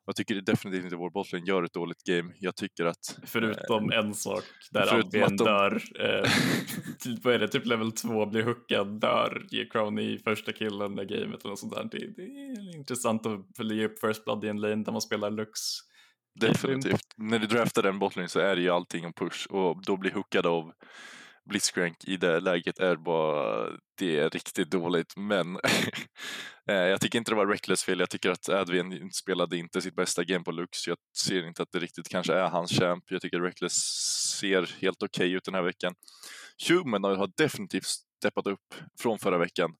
[0.06, 2.32] Jag tycker definitivt inte vår botlane gör ett dåligt game.
[2.38, 3.18] Jag tycker att...
[3.24, 5.44] Förutom eh, en sak där Ambien de...
[5.44, 6.30] dör, eh,
[6.98, 11.04] typ, vad är det, typ level 2 blir hookad, dör, ger Crowny första killen i
[11.04, 11.88] gamet eller något sånt där.
[11.90, 15.30] Det, det är intressant att följa upp First Blood i en lane där man spelar
[15.30, 15.60] Lux
[16.34, 17.00] Definitivt.
[17.16, 20.10] När du draftar den botlane så är det ju allting en push och då blir
[20.10, 20.72] hookad av
[21.50, 25.16] Blitzcrank i det läget är bara, det är riktigt dåligt.
[25.16, 25.56] Men
[26.68, 28.00] eh, jag tycker inte det var Reckless fel.
[28.00, 30.88] Jag tycker att Advin spelade inte sitt bästa game på Lux.
[30.88, 33.04] Jag ser inte att det riktigt kanske är hans champ.
[33.08, 33.74] Jag tycker Reckless
[34.40, 35.94] ser helt okej okay ut den här veckan.
[36.68, 37.86] Human har definitivt
[38.18, 39.74] steppat upp från förra veckan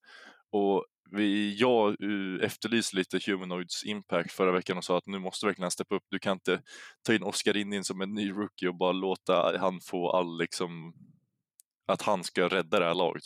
[0.53, 5.47] och vi, jag eh, efterlyste lite Humanoids impact förra veckan och sa att nu måste
[5.47, 6.05] verkligen steppa upp.
[6.11, 6.63] Du kan inte
[7.07, 10.95] ta in Oscar in som en ny rookie och bara låta han få all liksom
[11.93, 13.23] att han ska rädda det här laget.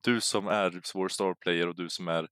[0.00, 2.28] Du som är vår star player och du som är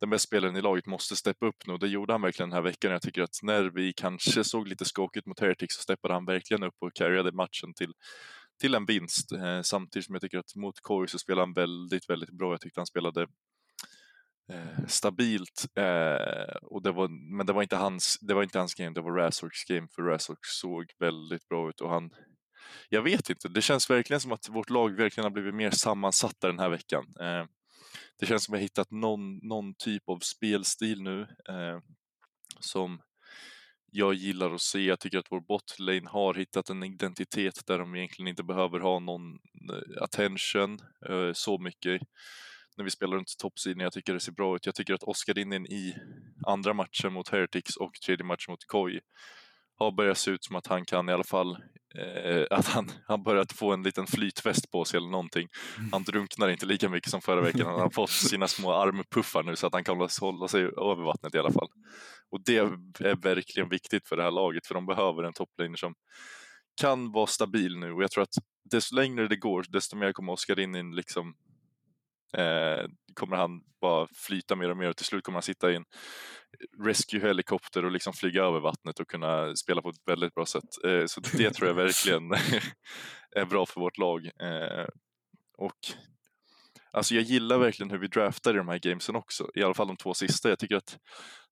[0.00, 2.56] den bästa spelaren i laget måste steppa upp nu och det gjorde han verkligen den
[2.56, 2.92] här veckan.
[2.92, 6.62] Jag tycker att när vi kanske såg lite skakigt mot Heretics så steppade han verkligen
[6.62, 7.92] upp och carryade matchen till,
[8.60, 9.32] till en vinst.
[9.32, 12.52] Eh, samtidigt som jag tycker att mot Koi så spelade han väldigt, väldigt bra.
[12.52, 13.26] Jag tyckte han spelade
[14.50, 15.66] Eh, stabilt.
[15.76, 19.00] Eh, och det var, men det var, inte hans, det var inte hans game, det
[19.00, 22.10] var Razorks game för Razork såg väldigt bra ut och han
[22.88, 26.46] jag vet inte, det känns verkligen som att vårt lag verkligen har blivit mer sammansatta
[26.46, 27.04] den här veckan.
[27.20, 27.44] Eh,
[28.20, 31.78] det känns som att jag hittat någon, någon typ av spelstil nu eh,
[32.60, 33.00] som
[33.92, 34.80] jag gillar att se.
[34.80, 38.98] Jag tycker att vår botlane har hittat en identitet där de egentligen inte behöver ha
[38.98, 39.34] någon
[39.72, 42.02] eh, attention eh, så mycket
[42.80, 43.80] när vi spelar runt toppsidan.
[43.80, 44.66] Jag tycker det ser bra ut.
[44.66, 45.94] Jag tycker att Oskar Innen i
[46.46, 49.00] andra matchen mot Heretics och tredje matchen mot Koi
[49.78, 51.50] har börjat se ut som att han kan i alla fall
[51.94, 55.48] eh, att han har börjat få en liten flytväst på sig eller någonting.
[55.78, 55.92] Mm.
[55.92, 57.66] Han drunknar inte lika mycket som förra veckan.
[57.66, 61.34] Han har fått sina små armpuffar nu så att han kan hålla sig över vattnet
[61.34, 61.68] i alla fall.
[62.30, 65.94] Och det är verkligen viktigt för det här laget för de behöver en toplaner som
[66.80, 68.34] kan vara stabil nu och jag tror att
[68.70, 71.34] desto längre det går desto mer kommer Oskar in liksom
[72.32, 75.76] eh, kommer han bara flyta mer och mer och till slut kommer han sitta i
[75.76, 75.84] en
[76.84, 80.84] rescue-helikopter och liksom flyga över vattnet och kunna spela på ett väldigt bra sätt.
[80.84, 82.32] Eh, så det tror jag verkligen
[83.36, 84.26] är bra för vårt lag.
[84.26, 84.86] Eh,
[85.58, 85.78] och
[86.92, 89.86] Alltså jag gillar verkligen hur vi draftar i de här gamesen också, i alla fall
[89.86, 90.48] de två sista.
[90.48, 90.98] Jag tycker att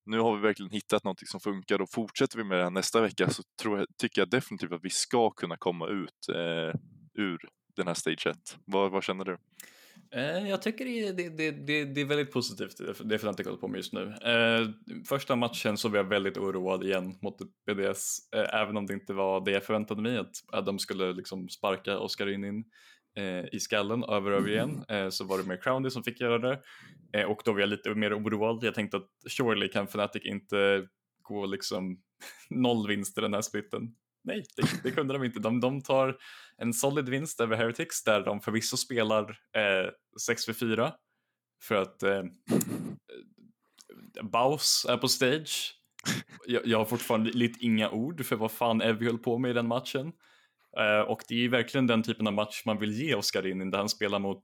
[0.07, 3.01] nu har vi verkligen hittat någonting som funkar och fortsätter vi med det här nästa
[3.01, 6.81] vecka så tror jag, tycker jag definitivt att vi ska kunna komma ut eh,
[7.14, 7.38] ur
[7.77, 8.37] den här stage 1.
[8.64, 9.38] Vad, vad känner du?
[10.12, 13.57] Eh, jag tycker det, det, det, det, är väldigt positivt, det får jag inte kolla
[13.57, 14.14] på mig just nu.
[14.23, 14.68] Eh,
[15.09, 19.12] första matchen så var jag väldigt oroad igen mot BDS, eh, även om det inte
[19.12, 20.18] var det jag förväntade mig,
[20.53, 22.64] att, de skulle liksom sparka Oskar in, in
[23.53, 26.62] i skallen över och över igen, så var det mer Crowdy som fick göra det.
[27.27, 30.87] och då var jag lite mer oroad, jag tänkte att surely kan Fnatic inte
[31.23, 32.03] gå liksom
[32.51, 33.94] noll vinster den här splitten.
[34.29, 35.41] Nej, det, det kunde de inte.
[35.41, 36.17] De, de tar
[36.59, 39.91] en solid vinst över Heretics där de förvisso spelar eh,
[40.31, 40.93] 6v4
[41.62, 42.25] för att eh, eh
[44.23, 45.75] Baus är på stage.
[46.47, 49.55] Jag, jag har fortfarande lite inga ord för vad fan Evy höll på med i
[49.55, 50.12] den matchen.
[50.79, 53.79] Eh, och det är verkligen den typen av match man vill ge Oskar in där
[53.79, 54.43] han spelar mot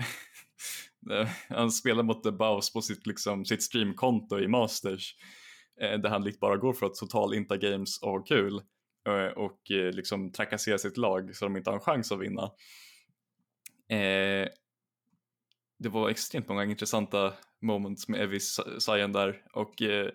[1.10, 5.14] eh, han spelar mot The Baus på sitt, liksom, sitt streamkonto i Masters
[5.80, 8.60] eh, där han likt bara går för att total inta games och ha kul.
[9.06, 12.42] Eh, och eh, liksom trakassera sitt lag så de inte har en chans att vinna.
[13.88, 14.48] Eh,
[15.78, 20.10] det var extremt många intressanta moments med Evis Sayan där och eh,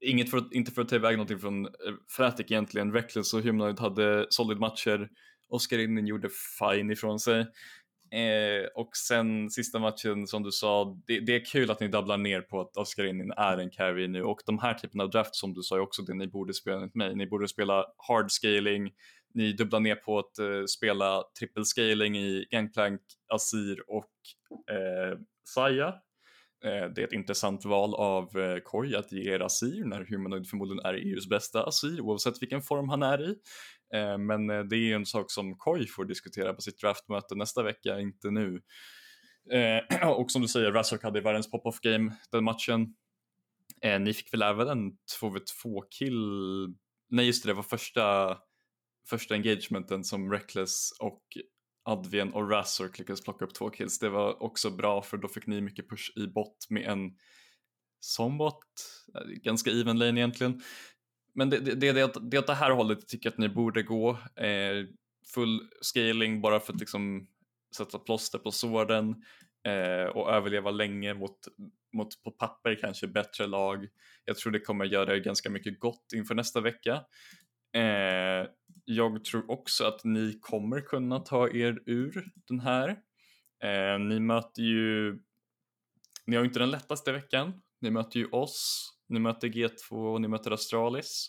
[0.00, 1.72] inget för, inte för att ta iväg någonting från eh,
[2.08, 2.92] Fratic egentligen.
[2.92, 5.08] Reckless och Humanoid hade solid matcher.
[5.48, 7.46] Oscar Innen gjorde fine ifrån sig.
[8.14, 12.16] Eh, och sen sista matchen som du sa, det, det, är kul att ni dabblar
[12.16, 15.34] ner på att Oscar Inin är en carry nu och de här typen av draft
[15.34, 17.16] som du sa är också det ni borde spela enligt mig.
[17.16, 18.90] Ni borde spela hard scaling,
[19.34, 24.12] ni dubblar ner på att eh, spela triple scaling i Gangplank, Azir och
[24.74, 25.18] eh,
[25.54, 25.88] Saya.
[26.64, 30.48] Eh, det är ett intressant val av eh, Koi att ge er Azir när Humanoid
[30.48, 33.36] förmodligen är EUs bästa Azir oavsett vilken form han är i.
[33.94, 37.34] Eh, men eh, det är ju en sak som Koi får diskutera på sitt draftmöte
[37.34, 38.62] nästa vecka, inte nu.
[39.52, 42.94] Eh, och som du säger, Razork hade världens pop-off game den matchen.
[44.00, 46.20] Ni fick väl även en 2v2 kill,
[47.10, 48.38] nej just det, det var första,
[49.10, 51.22] första engagementen som Reckless och
[51.84, 53.98] Advien och Razork lyckades plocka upp två kills.
[53.98, 57.10] Det var också bra för då fick ni mycket push i bot med en
[58.00, 58.64] sombot,
[59.42, 60.62] ganska even lane egentligen
[61.34, 64.10] men det, det, det, det, åt det här hållet jag tycker att ni borde gå.
[64.36, 64.86] Eh,
[65.34, 67.26] full scaling bara för att liksom
[67.76, 69.24] sätta plåster på såren
[69.66, 71.38] eh, och överleva länge mot,
[71.92, 73.88] mot på papper kanske bättre lag.
[74.24, 77.04] Jag tror det kommer göra er ganska mycket gott inför nästa vecka.
[77.76, 78.48] Eh,
[78.84, 82.88] jag tror också att ni kommer kunna ta er ur den här.
[83.64, 85.18] Eh, ni möter ju,
[86.26, 87.62] ni har ju inte den lättaste veckan.
[87.80, 91.26] Ni möter ju oss ni möter G2 och ni möter Astralis.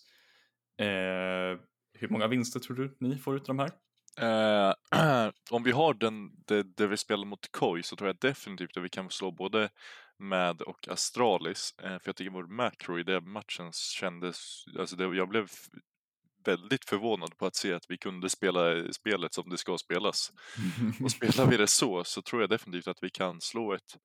[0.80, 1.60] Eh,
[1.94, 3.72] hur många vinster tror du ni får ut av de här?
[4.18, 4.74] Eh,
[5.52, 8.84] om vi har den, det, det vi spelar mot Koi så tror jag definitivt att
[8.84, 9.70] vi kan slå både
[10.20, 11.74] Mad och Astralis.
[11.84, 15.50] Eh, för jag tycker vår macro i den matchen kändes, alltså det, jag blev
[16.46, 20.32] väldigt förvånad på att se att vi kunde spela spelet som det ska spelas.
[21.04, 23.98] Och spelar vi det så, så tror jag definitivt att vi kan slå ett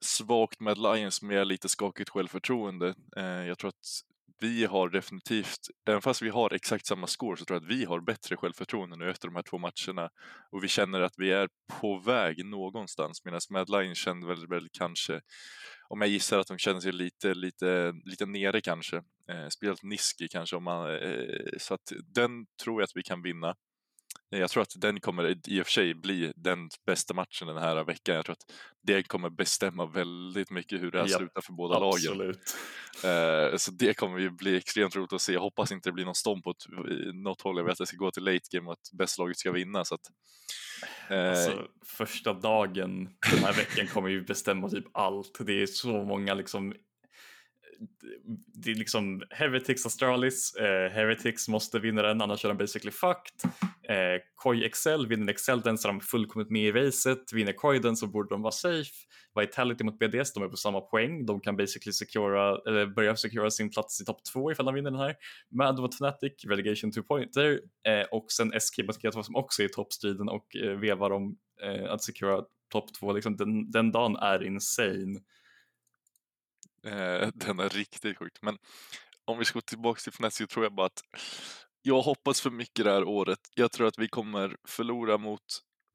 [0.00, 2.94] svagt Mad Lions med lite skakigt självförtroende.
[3.16, 4.04] Eh, jag tror att
[4.40, 7.84] vi har definitivt, även fast vi har exakt samma score, så tror jag att vi
[7.84, 10.10] har bättre självförtroende nu efter de här två matcherna.
[10.50, 11.48] Och vi känner att vi är
[11.80, 15.20] på väg någonstans, medan Mad Lions kände väl, väl kanske,
[15.88, 18.96] om jag gissar att de känner sig lite, lite, lite nere kanske.
[19.30, 23.22] Eh, spelat Niski kanske, om man, eh, så att den tror jag att vi kan
[23.22, 23.54] vinna.
[24.30, 27.84] Jag tror att den kommer i och för sig bli den bästa matchen den här
[27.84, 28.14] veckan.
[28.14, 28.52] Jag tror att
[28.82, 32.38] det kommer bestämma väldigt mycket hur det här ja, slutar för båda absolut.
[33.04, 33.50] lagen.
[33.50, 35.32] Uh, så det kommer ju bli extremt roligt att se.
[35.32, 36.66] Jag hoppas inte det blir någon stomp åt
[37.14, 37.56] något håll.
[37.56, 39.84] Jag vet att det ska gå till late game och att bästlaget ska vinna.
[39.84, 40.06] Så att,
[41.10, 45.38] uh, alltså, första dagen den här veckan kommer ju bestämma typ allt.
[45.46, 46.74] Det är så många liksom
[48.54, 53.50] det är liksom Heretics Astralis, eh, Heretics måste vinna den annars är de basically fucked.
[53.88, 57.78] Eh, Koi Excel, vinner Excel den så är de fullkomligt med i racet, vinner Koi
[57.78, 58.90] den så borde de vara safe.
[59.40, 63.50] Vitality mot BDS, de är på samma poäng, de kan basically secura, eller börja secura
[63.50, 65.14] sin plats i topp två ifall de vinner den här.
[65.50, 69.66] Mad mot Fnatic, relegation 2 pointer eh, och sen SK mot G2 som också är
[69.66, 74.16] i toppstriden och eh, vevar om eh, att secura topp två, liksom, den, den dagen
[74.16, 75.20] är insane.
[76.86, 78.38] Eh, den är riktigt sjukt.
[78.42, 78.58] Men
[79.24, 81.02] om vi ska gå tillbaka till Fnatic så tror jag bara att
[81.82, 83.38] jag hoppas för mycket det här året.
[83.54, 85.42] Jag tror att vi kommer förlora mot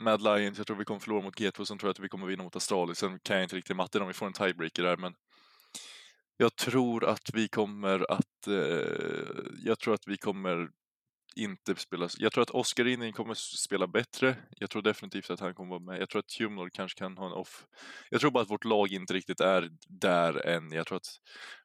[0.03, 2.27] Mad Lions, jag tror vi kommer förlora mot G2, sen tror jag att vi kommer
[2.27, 2.97] vinna mot Astralis.
[2.97, 5.13] Sen kan jag inte riktigt matten om vi får en tiebreaker där, men
[6.37, 10.69] jag tror att vi kommer att, eh, jag tror att vi kommer
[11.35, 14.35] inte spela, jag tror att Oskar Inning kommer spela bättre.
[14.57, 16.01] Jag tror definitivt att han kommer vara med.
[16.01, 17.65] Jag tror att Humnor kanske kan ha en off.
[18.09, 20.71] Jag tror bara att vårt lag inte riktigt är där än.
[20.71, 21.19] Jag tror att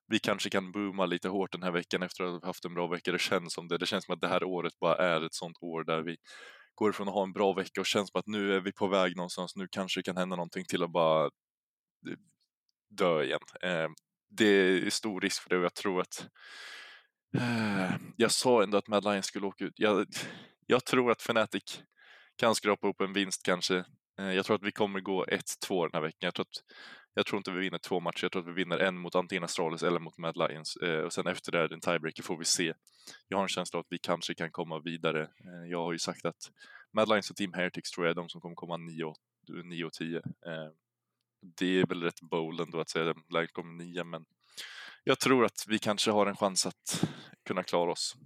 [0.07, 2.87] vi kanske kan booma lite hårt den här veckan efter att ha haft en bra
[2.87, 3.13] vecka.
[3.13, 3.79] Det känns som det.
[3.79, 6.17] Det känns som att det här året bara är ett sånt år där vi
[6.75, 8.87] går ifrån att ha en bra vecka och känns som att nu är vi på
[8.89, 9.57] väg någonstans.
[9.57, 12.17] Nu kanske det kan hända någonting till att bara eh,
[12.91, 13.41] dö igen.
[13.63, 13.89] Eh,
[14.31, 16.27] det är stor risk för det och jag tror att
[17.39, 19.75] Eh, jag sa ändå att Mad Lions skulle åka ut.
[19.77, 20.07] Jag,
[20.67, 21.83] jag tror att Fnatic
[22.37, 23.85] kan skrapa upp en vinst kanske.
[24.19, 26.19] Eh, jag tror att vi kommer gå 1-2 den här veckan.
[26.27, 26.75] Jag tror, att,
[27.15, 28.25] jag tror inte vi vinner två matcher.
[28.25, 30.77] Jag tror att vi vinner en mot antingen Astralis eller mot Mad Lions.
[30.77, 32.75] Eh, och sen efter det, en tiebreaker, får vi se.
[33.29, 35.29] Jag har en känsla av att vi kanske kan komma vidare.
[35.71, 36.51] Jag har ju sagt att
[36.93, 39.05] Mad Lions och Team Heretics tror jag är de som kommer komma 9
[39.85, 40.23] och 10.
[41.59, 44.25] Det är väl rätt bold ändå att säga att Lions kommer 9, men
[45.05, 47.05] jag tror att vi kanske har en chans att
[47.47, 48.17] kunna klara oss.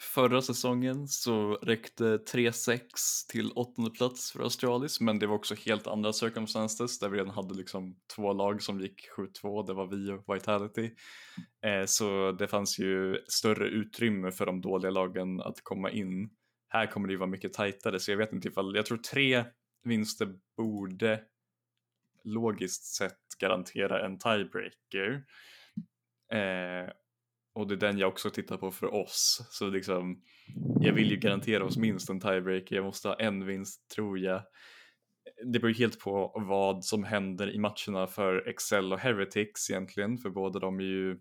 [0.00, 2.80] Förra säsongen så räckte 3-6
[3.28, 7.34] till åttonde plats för Australis men det var också helt andra circumstances där vi redan
[7.34, 9.08] hade liksom två lag som gick
[9.42, 10.90] 7-2, det var vi och Vitality.
[11.64, 16.30] Eh, så det fanns ju större utrymme för de dåliga lagen att komma in.
[16.68, 19.44] Här kommer det ju vara mycket tajtare så jag vet inte ifall, jag tror tre
[19.84, 21.22] vinster borde
[22.24, 25.24] logiskt sett garantera en tiebreaker.
[26.32, 26.90] Eh,
[27.54, 29.46] och det är den jag också tittar på för oss.
[29.50, 30.22] Så liksom,
[30.80, 34.42] jag vill ju garantera oss minst en tiebreaker, jag måste ha en vinst tror jag.
[35.44, 40.30] Det beror helt på vad som händer i matcherna för Excel och Heretics egentligen, för
[40.30, 41.18] båda de är ju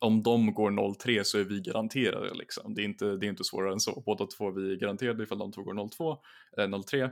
[0.00, 2.74] om de går 0-3 så är vi garanterade liksom.
[2.74, 4.02] Det är inte, det är inte svårare än så.
[4.06, 6.18] Båda två vi är garanterade ifall de två går 0-2
[6.56, 7.02] eller 0-3.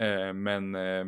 [0.00, 1.04] Eh, men eh,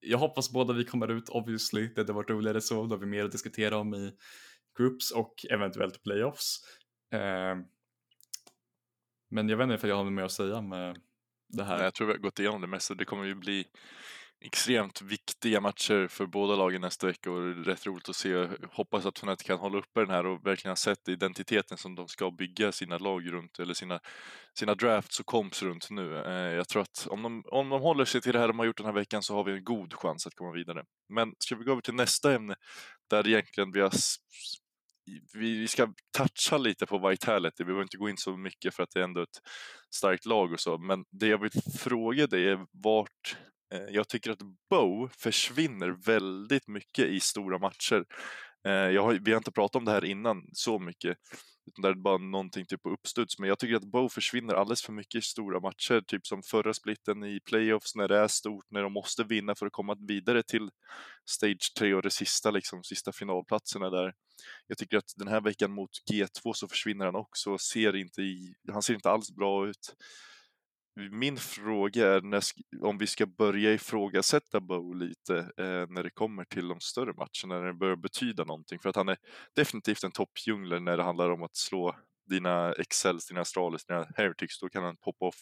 [0.00, 1.88] jag hoppas båda vi kommer ut obviously.
[1.94, 2.86] Det hade varit roligare så.
[2.86, 4.12] Då har vi mer att diskutera om i
[4.78, 6.56] groups och eventuellt playoffs.
[7.12, 7.56] Eh,
[9.30, 10.96] men jag vet inte ifall jag har något mer att säga med eh,
[11.48, 11.84] det här.
[11.84, 12.94] Jag tror vi har gått igenom det mesta.
[12.94, 13.66] Det kommer ju bli
[14.40, 18.48] extremt viktiga matcher för båda lagen nästa vecka och det är rätt roligt att se.
[18.72, 22.08] Hoppas att Fnatic kan hålla uppe den här och verkligen ha sett identiteten som de
[22.08, 24.00] ska bygga sina lag runt eller sina,
[24.58, 26.16] sina drafts och komps runt nu.
[26.16, 28.66] Eh, jag tror att om de, om de håller sig till det här de har
[28.66, 30.84] gjort den här veckan så har vi en god chans att komma vidare.
[31.08, 32.54] Men ska vi gå över till nästa ämne
[33.10, 33.92] där egentligen vi har
[35.34, 38.90] vi ska toucha lite på Vitality, vi behöver inte gå in så mycket för att
[38.94, 39.40] det är ändå ett
[39.94, 43.36] starkt lag och så, men det jag vill fråga dig är vart
[43.74, 48.04] Eh, jag tycker att Bow försvinner väldigt mycket i stora matcher.
[48.66, 51.18] Eh, jag har, vi har inte pratat om det här innan så mycket,
[51.68, 53.38] Utan där är det bara någonting typ på uppstuds.
[53.38, 56.74] Men jag tycker att Bow försvinner alldeles för mycket i stora matcher, typ som förra
[56.74, 60.42] splitten i playoffs när det är stort, när de måste vinna för att komma vidare
[60.42, 60.70] till
[61.30, 64.12] Stage 3 och det sista, liksom, sista finalplatserna där.
[64.66, 68.54] Jag tycker att den här veckan mot G2 så försvinner han också, ser inte i,
[68.72, 69.94] han ser inte alls bra ut.
[71.10, 72.42] Min fråga är när,
[72.82, 77.60] om vi ska börja ifrågasätta Bow lite eh, när det kommer till de större matcherna,
[77.60, 78.78] när det börjar betyda någonting.
[78.78, 79.16] För att han är
[79.56, 81.96] definitivt en toppjungler när det handlar om att slå
[82.26, 85.40] dina Excels, dina Astralis, dina Heretics, då kan han poppa off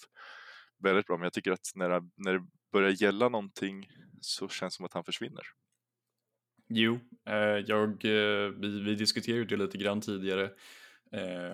[0.82, 1.16] väldigt bra.
[1.16, 3.88] Men jag tycker att när det, när det börjar gälla någonting
[4.20, 5.42] så känns det som att han försvinner.
[6.68, 6.98] Jo,
[7.28, 10.50] eh, jag, eh, vi, vi diskuterade det lite grann tidigare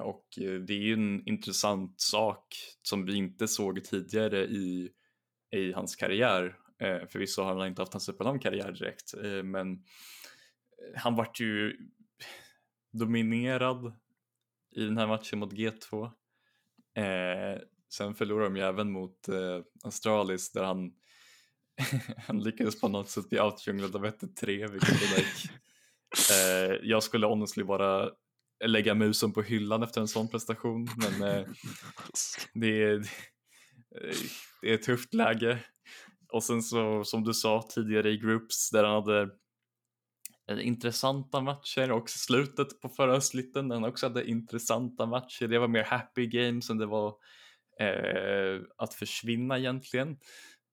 [0.01, 2.45] och det är ju en intressant sak
[2.83, 4.91] som vi inte såg tidigare i,
[5.57, 6.57] i hans karriär.
[6.83, 9.85] Eh, förvisso har han inte haft en superlång karriär direkt, eh, men
[10.97, 11.77] han vart ju
[12.93, 13.93] dominerad
[14.77, 16.05] i den här matchen mot G2.
[16.97, 17.61] Eh,
[17.93, 20.93] sen förlorade de ju även mot eh, Astralis där han,
[22.27, 25.49] han lyckades på något sätt bli outjunglad av 1-3 vilket är like,
[26.33, 28.11] eh, jag skulle honestly bara
[28.67, 30.89] lägga musen på hyllan efter en sån prestation.
[30.97, 31.47] Men eh,
[32.55, 33.07] det, är,
[34.63, 35.59] det är ett tufft läge.
[36.33, 39.31] Och sen så som du sa tidigare i Groups där han hade
[40.61, 45.49] intressanta matcher och slutet på förra slitten där han också hade intressanta matcher.
[45.49, 47.15] Det var mer happy games än det var
[47.81, 50.17] eh, att försvinna egentligen.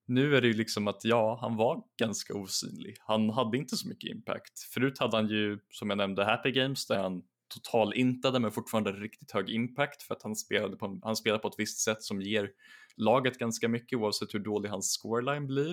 [0.06, 2.96] Nu är det ju liksom att ja, han var ganska osynlig.
[3.00, 4.60] Han hade inte så mycket impact.
[4.74, 8.92] Förut hade han ju, som jag nämnde, happy games där han total intade men fortfarande
[8.92, 12.22] riktigt hög impact för att han spelade på, han spelar på ett visst sätt som
[12.22, 12.50] ger
[12.96, 15.70] laget ganska mycket oavsett hur dålig hans scoreline blir.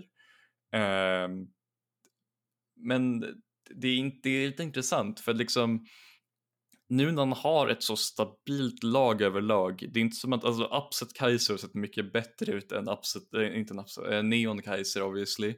[0.74, 1.28] Eh,
[2.76, 3.20] men
[3.76, 5.86] det är, inte, det är lite intressant för liksom
[6.90, 10.64] nu när han har ett så stabilt lag överlag, det är inte som att alltså
[10.64, 14.62] Upset Kaiser har sett mycket bättre ut än Upset, äh, inte en Upset, äh, Neon
[14.62, 15.56] Kaiser obviously.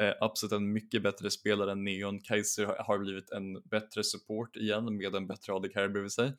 [0.00, 2.20] Eh, absolut en mycket bättre spelare än Neon.
[2.20, 6.32] Kaiser har blivit en bättre support igen med en bättre AD carry bredvid sig.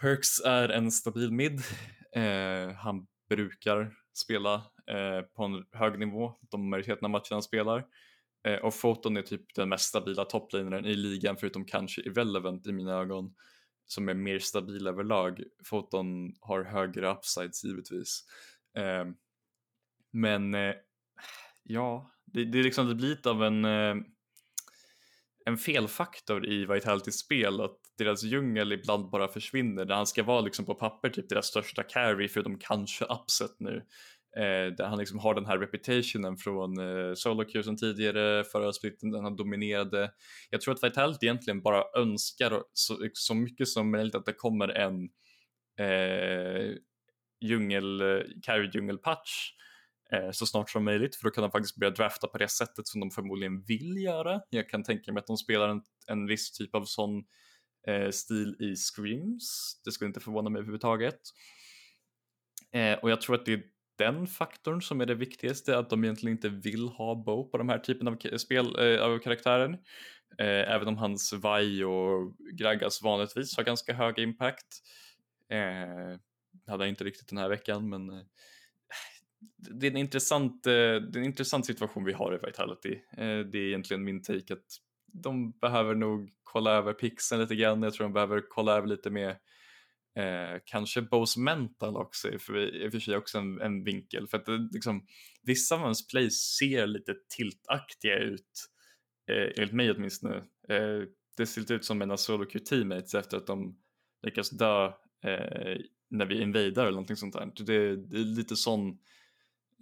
[0.00, 1.60] Perks är en stabil mid.
[2.12, 4.54] Eh, han brukar spela
[4.86, 7.86] eh, på en hög nivå de majoriteten av matcherna han spelar.
[8.44, 12.72] Eh, och Photon är typ den mest stabila topplinaren i ligan förutom kanske Irrelevant i
[12.72, 13.34] mina ögon
[13.86, 15.42] som är mer stabil överlag.
[15.70, 18.24] Photon har högre upsides givetvis.
[18.76, 19.04] Eh,
[20.12, 20.74] men eh,
[21.62, 23.94] ja, det, det, liksom, det blir lite av en, eh,
[25.44, 30.40] en felfaktor i Vitalitys spel att deras djungel ibland bara försvinner där han ska vara
[30.40, 33.84] liksom på papper typ deras största carry förutom kanske upset nu.
[34.36, 39.10] Eh, där han liksom har den här reputationen från eh, solo sen tidigare, förra splitten,
[39.10, 40.10] den han dominerade.
[40.50, 44.68] Jag tror att Vitality egentligen bara önskar så, så mycket som möjligt att det kommer
[44.68, 45.08] en
[45.78, 46.74] eh,
[47.40, 49.50] djungel, eh, carry djungel patch
[50.12, 52.86] Eh, så snart som möjligt för då kan de faktiskt börja drafta på det sättet
[52.86, 54.40] som de förmodligen vill göra.
[54.50, 57.24] Jag kan tänka mig att de spelar en, en viss typ av sån
[57.86, 59.80] eh, stil i Screams.
[59.84, 61.20] Det skulle inte förvåna mig överhuvudtaget.
[62.72, 63.62] Eh, och jag tror att det är
[63.98, 67.68] den faktorn som är det viktigaste, att de egentligen inte vill ha Bo på de
[67.68, 69.74] här typen av spel eh, av karaktären.
[70.38, 74.82] Eh, även om hans Vai och Gragas vanligtvis har ganska hög impact.
[75.50, 76.18] Eh,
[76.66, 78.22] hade jag inte riktigt den här veckan men eh,
[79.56, 80.78] det är, en intressant, eh, det
[81.14, 82.92] är en intressant situation vi har i Vitality.
[82.92, 84.66] Eh, det är egentligen min take att
[85.12, 87.82] de behöver nog kolla över pixeln lite grann.
[87.82, 89.30] Jag tror de behöver kolla över lite mer
[90.16, 94.28] eh, kanske Bose mental också för, i och för sig också en, en vinkel.
[94.28, 95.06] För att det, liksom,
[95.42, 98.68] vissa av hans plays ser lite tiltaktiga ut,
[99.30, 100.36] eh, enligt mig åtminstone.
[100.68, 101.02] Eh,
[101.36, 103.78] det ser lite ut som mina solo teammates efter att de
[104.22, 104.86] lyckas dö
[105.24, 105.76] eh,
[106.10, 107.52] när vi invaderar eller någonting sånt där.
[107.56, 108.98] Det, det är lite sån Eh,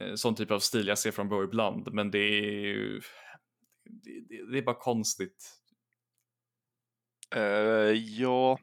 [0.01, 3.05] Eh, sån typ av stil jag ser från Bowie ibland, men det är
[3.85, 5.55] det, det, är bara konstigt.
[7.37, 8.59] Uh, ja,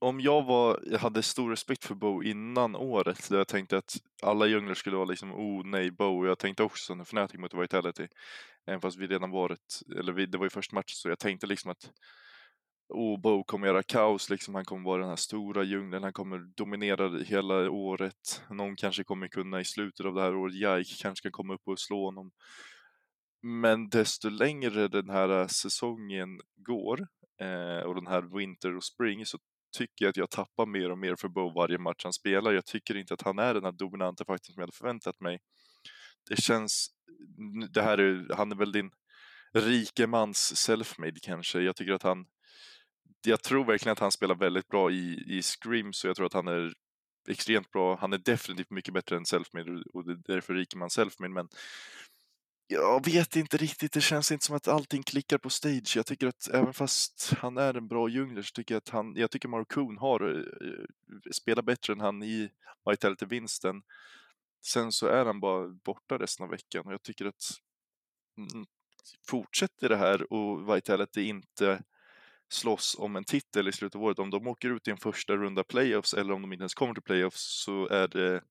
[0.00, 3.96] om jag var, jag hade stor respekt för Bowie innan året, där jag tänkte att
[4.22, 7.54] alla djungler skulle vara liksom, oh nej Bowie, jag tänkte också som en Fnatic mot
[7.54, 8.08] Vitality,
[8.66, 11.46] även fast vi redan varit, eller vi, det var ju första matchen, så jag tänkte
[11.46, 11.90] liksom att
[12.88, 14.54] och Bo kommer göra kaos, liksom.
[14.54, 18.42] han kommer vara den här stora djungeln, han kommer dominera hela året.
[18.50, 21.68] Någon kanske kommer kunna i slutet av det här året, Jaik kanske kan komma upp
[21.68, 22.30] och slå honom.
[23.42, 27.00] Men desto längre den här eh, säsongen går
[27.40, 29.38] eh, och den här Winter och spring så
[29.78, 32.52] tycker jag att jag tappar mer och mer för Bo varje match han spelar.
[32.52, 35.38] Jag tycker inte att han är den här dominanta faktorn som jag hade förväntat mig.
[36.28, 36.88] Det känns,
[37.72, 38.90] det här är, han är väl din
[39.54, 41.60] rike mans selfmade kanske.
[41.60, 42.26] Jag tycker att han
[43.26, 46.32] jag tror verkligen att han spelar väldigt bra i, i scrims och jag tror att
[46.32, 46.72] han är
[47.28, 47.96] extremt bra.
[47.96, 51.48] Han är definitivt mycket bättre än Selfmade och det är därför ryker man Selfmade men
[52.66, 55.96] jag vet inte riktigt, det känns inte som att allting klickar på stage.
[55.96, 59.14] Jag tycker att även fast han är en bra jungler så tycker jag att han,
[59.16, 60.84] jag tycker Markoon har eh, eh,
[61.32, 62.50] spelat bättre än han i
[62.90, 63.82] Vitality-vinsten.
[64.62, 67.44] Sen så är han bara borta resten av veckan och jag tycker att
[68.38, 68.66] mm,
[69.28, 71.82] fortsätter det här och Vitality inte
[72.48, 75.36] slåss om en titel i slutet av året, om de åker ut i en första
[75.36, 78.42] runda playoffs eller om de inte ens kommer till playoffs så är det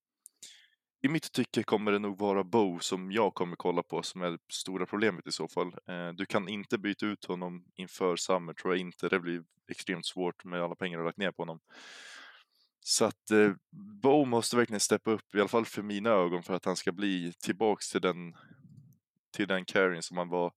[1.06, 4.32] i mitt tycke kommer det nog vara Bo som jag kommer kolla på som är
[4.32, 5.68] det stora problemet i så fall.
[5.88, 9.10] Eh, du kan inte byta ut honom inför Summer tror jag inte.
[9.10, 11.60] Det blir extremt svårt med alla pengar du lagt ner på honom.
[12.80, 13.52] Så att eh,
[14.02, 16.92] Bo måste verkligen steppa upp, i alla fall för mina ögon, för att han ska
[16.92, 18.36] bli tillbaks till den,
[19.36, 20.54] till den carryn som han var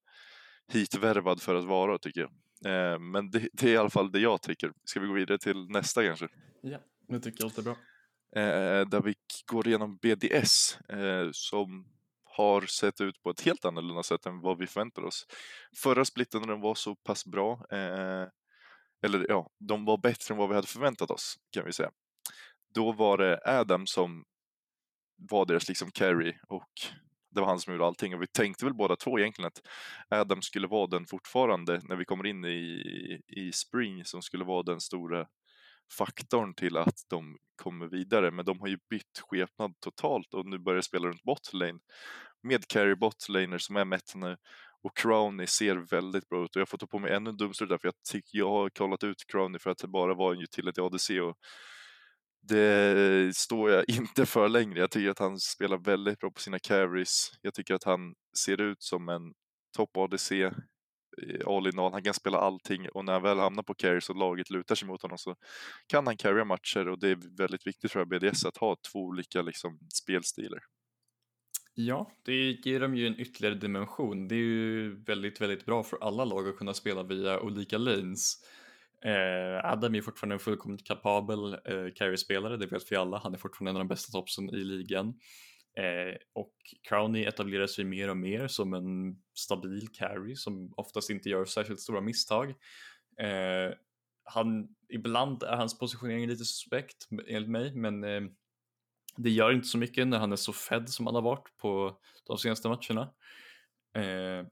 [0.73, 2.31] hitvärvad för att vara, tycker jag.
[2.65, 4.73] Eh, men det, det, är i alla fall det jag tycker.
[4.85, 6.29] Ska vi gå vidare till nästa kanske?
[6.63, 6.79] Ja,
[7.09, 7.77] det tycker jag låter bra.
[8.43, 9.15] Eh, där vi
[9.47, 11.87] går igenom BDS eh, som
[12.25, 15.27] har sett ut på ett helt annorlunda sätt än vad vi förväntade oss.
[15.83, 17.67] Förra splitten den var så pass bra,
[19.03, 21.91] eller ja, de var bättre än vad vi hade förväntat oss kan vi säga.
[22.75, 24.25] Då var det Adam som
[25.17, 26.71] var deras liksom carry och
[27.37, 29.61] det var han som gjorde allting och vi tänkte väl båda två egentligen att
[30.09, 34.63] Adam skulle vara den fortfarande när vi kommer in i, i Spring som skulle vara
[34.63, 35.27] den stora
[35.99, 38.31] faktorn till att de kommer vidare.
[38.31, 41.79] Men de har ju bytt skepnad totalt och nu börjar spela runt botlane
[42.43, 44.37] med carry botlaner som är mätt nu
[44.83, 47.69] och Crowny ser väldigt bra ut och jag får ta på mig ännu en dumstrut
[47.69, 50.41] där för jag tycker jag har kollat ut Crowny för att det bara var en
[50.41, 51.37] utility ADC och
[52.49, 54.79] det står jag inte för längre.
[54.79, 57.33] Jag tycker att han spelar väldigt bra på sina carries.
[57.43, 59.33] Jag tycker att han ser ut som en
[59.77, 60.51] topp ADC eh,
[61.47, 61.93] all in all.
[61.93, 64.89] Han kan spela allting och när han väl hamnar på carries och laget lutar sig
[64.89, 65.35] mot honom så
[65.87, 69.43] kan han carrya matcher och det är väldigt viktigt för BDS att ha två olika
[69.43, 70.61] liksom, spelstilar.
[71.79, 74.29] Ja, det ger dem ju en ytterligare dimension.
[74.29, 78.45] Det är ju väldigt, väldigt bra för alla lag att kunna spela via olika lanes.
[79.05, 83.19] Eh, Adam är fortfarande en fullkomligt kapabel eh, carry-spelare, det vet vi alla.
[83.19, 85.09] Han är fortfarande en av de bästa topsen i ligan.
[85.79, 86.55] Eh, och
[86.89, 91.81] Crowney etablerar sig mer och mer som en stabil carry som oftast inte gör särskilt
[91.81, 92.51] stora misstag.
[93.21, 93.75] Eh,
[94.25, 98.23] han, ibland är hans positionering lite suspekt enligt mig, men eh,
[99.17, 101.99] det gör inte så mycket när han är så fed som han har varit på
[102.27, 103.03] de senaste matcherna.
[103.97, 104.47] Eh,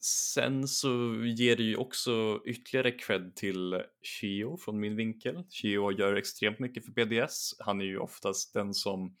[0.00, 5.44] Sen så ger det ju också ytterligare cred till Shio från min vinkel.
[5.50, 7.54] Shio gör extremt mycket för BDS.
[7.58, 9.16] Han är ju oftast den som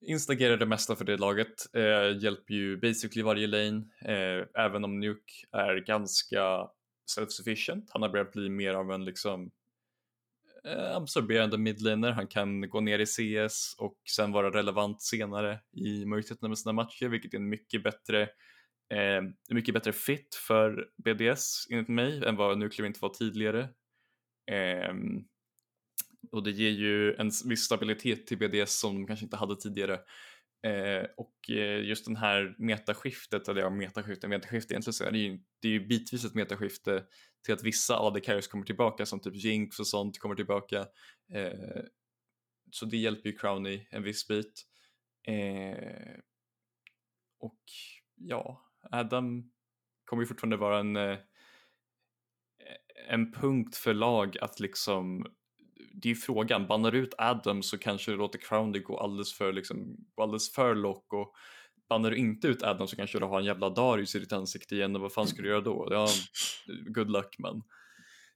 [0.00, 1.74] instagerar det mesta för det laget.
[1.74, 6.68] Eh, hjälper ju basically varje lane, eh, även om Nuke är ganska
[7.16, 7.86] self-sufficient.
[7.88, 9.50] Han har börjat bli mer av en liksom
[10.64, 12.10] eh, absorberande midlaner.
[12.10, 16.72] Han kan gå ner i CS och sen vara relevant senare i majoriteten av sina
[16.72, 18.28] matcher, vilket är en mycket bättre
[18.94, 23.68] eh, mycket bättre fit för BDS enligt mig än vad Nuclear inte var tidigare.
[24.50, 24.94] Eh,
[26.32, 30.00] och det ger ju en viss stabilitet till BDS som de kanske inte hade tidigare.
[30.66, 35.18] Eh, och eh, just den här metaskiftet, eller ja metaskiftet, metaskiftet egentligen så är det
[35.18, 37.04] ju, det är ju bitvis ett metaskifte
[37.44, 40.86] till att vissa AD carriers kommer tillbaka som typ Jinx och sånt kommer tillbaka.
[41.32, 41.82] Eh,
[42.70, 44.66] så det hjälper ju Crowny en viss bit.
[45.28, 46.18] Eh,
[47.38, 47.62] och
[48.14, 49.50] ja, Adam
[50.04, 51.18] kommer ju fortfarande vara en, eh,
[53.08, 55.26] en punkt för lag att liksom
[56.02, 59.32] det är ju frågan, bannar du ut Adam så kanske du låter Crowley gå alldeles
[59.32, 61.32] för, liksom, gå alldeles för lock och
[61.88, 64.74] bannar du inte ut Adam så kanske du har en jävla Darius i ditt ansikte
[64.74, 65.88] igen och vad fan ska du göra då?
[65.90, 66.08] Ja,
[66.94, 67.62] good luck men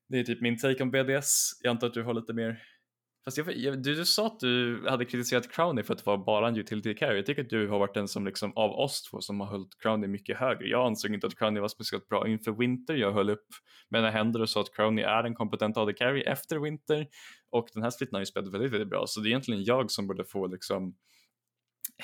[0.08, 1.50] det är typ min take om BDS.
[1.62, 2.62] Jag antar att du har lite mer
[3.24, 6.48] Fast jag, jag, du, du sa att du hade kritiserat Crowny för att vara bara
[6.48, 7.16] en utility carry.
[7.16, 9.78] Jag tycker att du har varit den som liksom av oss två som har hållit
[9.78, 10.68] Crowny mycket högre.
[10.68, 12.94] Jag ansåg inte att Crowny var speciellt bra inför Winter.
[12.94, 13.46] Jag höll upp
[13.88, 17.06] med mina händer och sa att Crowny är en kompetent AD carry efter Winter
[17.50, 19.04] och den här splitten har ju spelat väldigt, väldigt bra.
[19.06, 20.94] Så det är egentligen jag som borde få liksom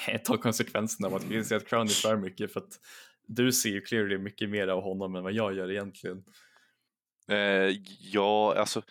[0.09, 2.81] eh, ta konsekvenserna av att kritisera Crowny för mycket för att
[3.27, 6.25] du ser ju clearly mycket mer av honom än vad jag gör egentligen.
[7.29, 7.77] Eh,
[8.13, 8.83] ja, alltså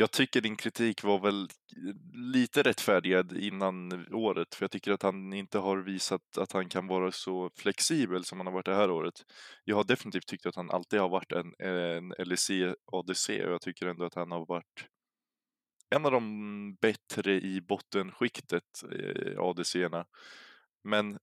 [0.00, 5.02] jag tycker din kritik var väl eh, lite rättfärdigad innan året, för jag tycker att
[5.02, 8.74] han inte har visat att han kan vara så flexibel som han har varit det
[8.74, 9.24] här året.
[9.64, 12.50] Jag har definitivt tyckt att han alltid har varit en, en LEC
[12.92, 14.86] ADC och jag tycker ändå att han har varit
[15.90, 20.06] en av de bättre i bottenskiktet, eh, ADC-erna.
[20.84, 21.18] Men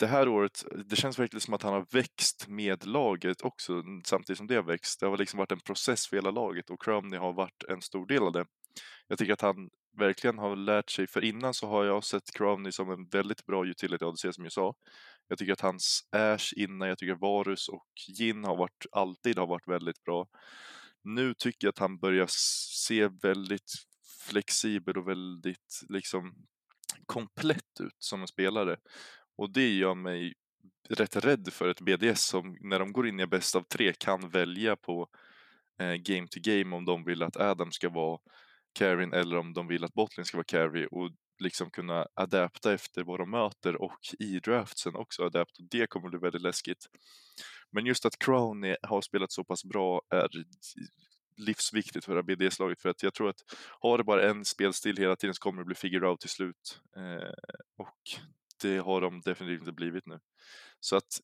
[0.00, 4.38] det här året, det känns verkligen som att han har växt med laget också samtidigt
[4.38, 5.00] som det har växt.
[5.00, 8.06] Det har liksom varit en process för hela laget och Crumney har varit en stor
[8.06, 8.44] del av det.
[9.08, 12.72] Jag tycker att han verkligen har lärt sig, för innan så har jag sett Crowley
[12.72, 14.74] som en väldigt bra utility ADC som jag sa.
[15.28, 17.86] Jag tycker att hans Ash innan, jag tycker Varus och
[18.18, 20.26] Gin har varit, alltid har varit väldigt bra.
[21.04, 23.72] Nu tycker jag att han börjar se väldigt
[24.28, 26.34] flexibel och väldigt liksom
[27.06, 28.76] komplett ut som en spelare.
[29.40, 30.34] Och det gör mig
[30.88, 34.30] rätt rädd för ett BDS som när de går in i bäst av tre kan
[34.30, 35.08] välja på
[35.80, 38.18] eh, game to game om de vill att Adam ska vara
[38.72, 43.04] Karin eller om de vill att Botlin ska vara Carrie och liksom kunna adapta efter
[43.04, 45.62] vad de möter och i draftsen också adapta.
[45.70, 46.86] Det kommer bli väldigt läskigt.
[47.70, 50.28] Men just att Crowney har spelat så pass bra är
[51.36, 53.40] livsviktigt för BDS-laget för att jag tror att
[53.80, 56.80] har det bara en spelstil hela tiden så kommer det bli figure out till slut.
[56.96, 57.32] Eh,
[57.78, 58.20] och
[58.60, 60.20] det har de definitivt inte blivit nu.
[60.80, 61.20] Så att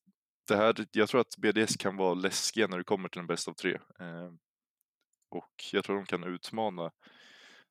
[0.49, 3.49] det här, jag tror att BDS kan vara läskiga när det kommer till den bäst
[3.49, 3.75] av tre.
[4.01, 4.33] Eh,
[5.31, 6.91] och jag tror de kan utmana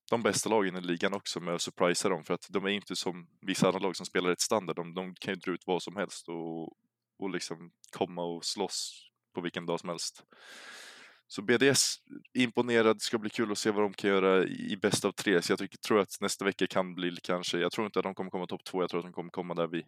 [0.10, 2.96] de bästa lagen i ligan också med att surprisa dem för att de är inte
[2.96, 4.76] som vissa andra lag som spelar ett standard.
[4.76, 6.64] De, de kan ju dra ut vad som helst och,
[7.20, 10.24] och liksom komma och slåss på vilken dag som helst.
[11.28, 11.96] Så BDS
[12.34, 15.42] imponerad, ska bli kul att se vad de kan göra i bäst av tre.
[15.42, 18.16] Så jag tycker, tror att nästa vecka kan bli kanske, jag tror inte att de
[18.16, 19.86] kommer komma topp två, jag tror att de kommer komma där vid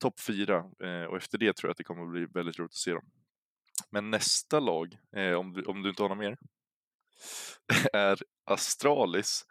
[0.00, 0.56] topp fyra.
[0.58, 3.10] Eh, och efter det tror jag att det kommer bli väldigt roligt att se dem.
[3.90, 6.38] Men nästa lag, eh, om, du, om du inte har något mer,
[7.92, 9.46] är Astralis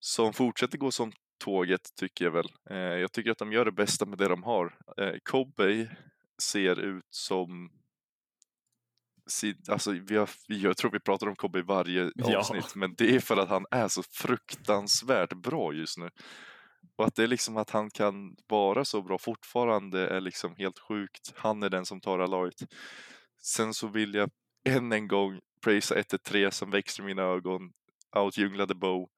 [0.00, 1.12] som fortsätter gå som
[1.44, 2.48] tåget tycker jag väl.
[2.70, 4.78] Eh, jag tycker att de gör det bästa med det de har.
[4.98, 5.96] Eh, Kobe
[6.42, 7.70] ser ut som
[9.68, 12.78] Alltså, vi har, jag tror vi pratar om Kobe i varje avsnitt, ja.
[12.78, 16.10] men det är för att han är så fruktansvärt bra just nu.
[16.96, 20.78] Och att det är liksom att han kan vara så bra fortfarande är liksom helt
[20.78, 21.32] sjukt.
[21.36, 22.54] Han är den som tar laget.
[23.42, 24.30] Sen så vill jag
[24.68, 27.72] än en gång prisa 1-3 som växer i mina ögon.
[28.16, 29.08] Outjunglade Bow.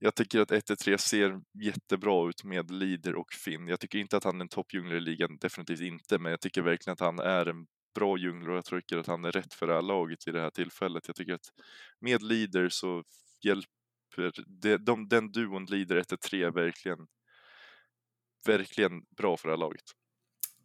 [0.00, 3.68] Jag tycker att 1-3 ser jättebra ut med Leader och Finn.
[3.68, 6.62] Jag tycker inte att han är en toppjunglare i ligan, definitivt inte, men jag tycker
[6.62, 9.66] verkligen att han är en bra junglare och jag tycker att han är rätt för
[9.66, 11.06] det här laget i det här tillfället.
[11.06, 11.52] Jag tycker att
[12.00, 13.04] med Leader så
[13.44, 17.06] hjälper de, de, den duon Leader 1-3 verkligen,
[18.46, 19.84] verkligen bra för det här laget.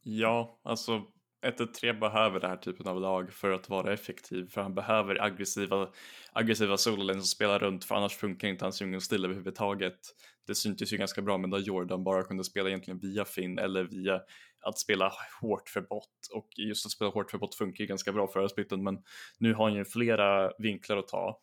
[0.03, 1.05] Ja, alltså
[1.43, 5.89] 1-3 behöver den här typen av lag för att vara effektiv för han behöver aggressiva,
[6.31, 9.99] aggressiva sololen som spelar runt för annars funkar inte hans djungelstil överhuvudtaget.
[10.47, 13.83] Det syntes ju ganska bra med då Jordan bara kunde spela egentligen via Finn eller
[13.83, 14.21] via
[14.65, 15.11] att spela
[15.41, 18.49] hårt för bot och just att spela hårt för bot funkar ju ganska bra förra
[18.49, 19.03] splitten men
[19.37, 21.41] nu har han ju flera vinklar att ta.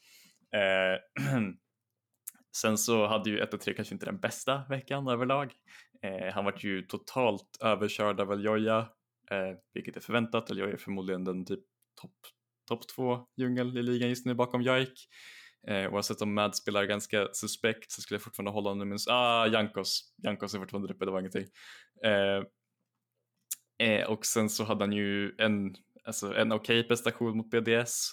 [0.55, 1.25] Eh,
[2.57, 5.53] sen så hade ju 1-3 kanske inte den bästa veckan överlag.
[6.03, 8.79] Eh, han vart ju totalt överkörd av Eljoja
[9.31, 10.51] eh, vilket är förväntat.
[10.51, 11.61] Eller är förmodligen den typ
[12.03, 12.13] topp
[12.69, 15.09] top två djungel i ligan just nu bakom Jaik.
[15.69, 19.47] Eh, oavsett om Mad spelar ganska suspekt så skulle jag fortfarande hålla honom minst, ah
[19.47, 21.47] Jankos, Jankos är fortfarande uppe, det var ingenting.
[22.05, 22.43] Eh,
[23.81, 25.75] eh, och sen så hade han ju en,
[26.05, 28.11] alltså en okej okay prestation mot BDS.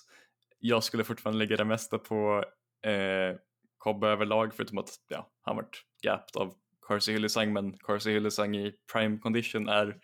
[0.59, 2.43] Jag skulle fortfarande lägga det mesta på
[2.86, 3.38] eh,
[3.78, 6.53] Kobbe överlag förutom att ja, han vart gapped av
[6.88, 9.97] Carsey Hillesang men Carsey Hillesang i prime condition är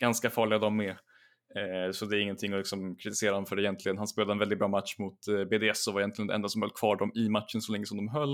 [0.00, 0.96] ganska farliga de med.
[1.56, 3.98] Eh, så det är ingenting att liksom kritisera honom för egentligen.
[3.98, 6.62] Han spelade en väldigt bra match mot eh, BDS och var egentligen den enda som
[6.62, 8.32] höll kvar dem i matchen så länge som de höll.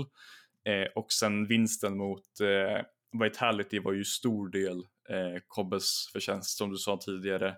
[0.65, 4.77] Eh, och sen vinsten mot eh, Vitality var ju stor del
[5.09, 7.55] eh, Kobbes förtjänst som du sa tidigare.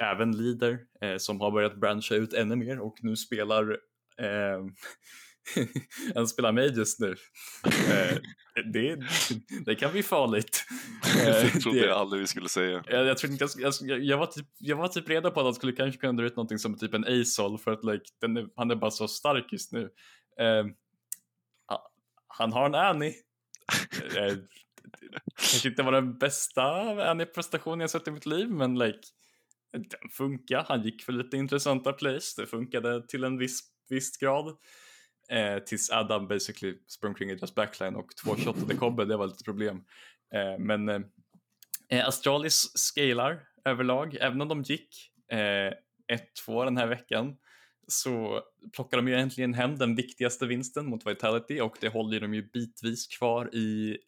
[0.00, 0.78] även Leader
[1.18, 3.76] som har börjat branscha ut ännu mer och nu spelar
[6.14, 7.14] han spelar mig just nu.
[7.66, 8.18] Eh,
[8.72, 8.98] det,
[9.66, 10.64] det kan bli farligt.
[11.24, 12.84] jag eh, trodde det, aldrig vi skulle säga.
[12.86, 15.72] Jag, jag, inte, jag, jag, var typ, jag var typ redo på att han skulle
[15.72, 18.74] kanske kunna dra ut någonting som typ en A-sol för att like, den, han är
[18.74, 19.82] bara så stark just nu.
[20.40, 20.72] Uh,
[22.28, 23.14] han har en Annie.
[25.36, 26.62] kanske inte var den bästa
[27.10, 29.00] Annie-prestationen jag sett i mitt liv men like
[29.72, 30.64] den funkar.
[30.68, 32.34] Han gick för lite intressanta plays.
[32.34, 34.56] Det funkade till en viss, viss grad.
[35.28, 39.26] Eh, tills Adam basically sprang kring i deras backline och två shottade Kobbe, det var
[39.26, 39.84] lite problem.
[40.34, 41.00] Eh, men eh,
[41.88, 45.38] eh, Astralis scalar överlag, även om de gick 1-2
[46.48, 47.36] eh, den här veckan
[47.88, 52.34] så plockar de ju äntligen hem den viktigaste vinsten mot Vitality och det håller de
[52.34, 53.98] ju bitvis kvar i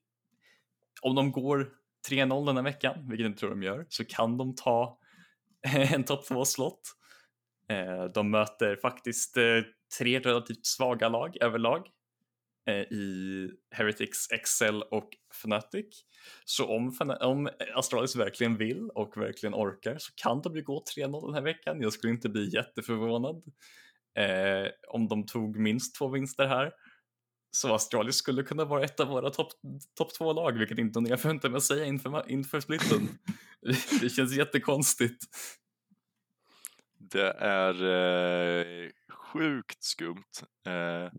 [1.02, 1.70] om de går
[2.10, 4.98] 3-0 den här veckan, vilket jag inte tror de gör, så kan de ta
[5.92, 6.80] en topp 2-slott.
[7.68, 9.60] Eh, de möter faktiskt eh,
[9.98, 11.88] tre relativt svaga lag överlag.
[12.66, 16.04] Eh, i Heretics Excel och Fnatic.
[16.44, 21.26] Så om, om Astralis verkligen vill och verkligen orkar så kan de ju gå 3-0
[21.26, 21.80] den här veckan.
[21.80, 23.42] Jag skulle inte bli jätteförvånad
[24.18, 26.72] eh, om de tog minst två vinster här.
[27.50, 29.52] Så Astralis skulle kunna vara ett av våra topp
[29.94, 33.08] top två lag, vilket inte jag förväntar mig att säga inför, inför splitten.
[34.00, 35.24] det känns jättekonstigt.
[36.98, 38.90] Det är eh,
[39.32, 40.32] sjukt skumt
[40.66, 41.12] eh,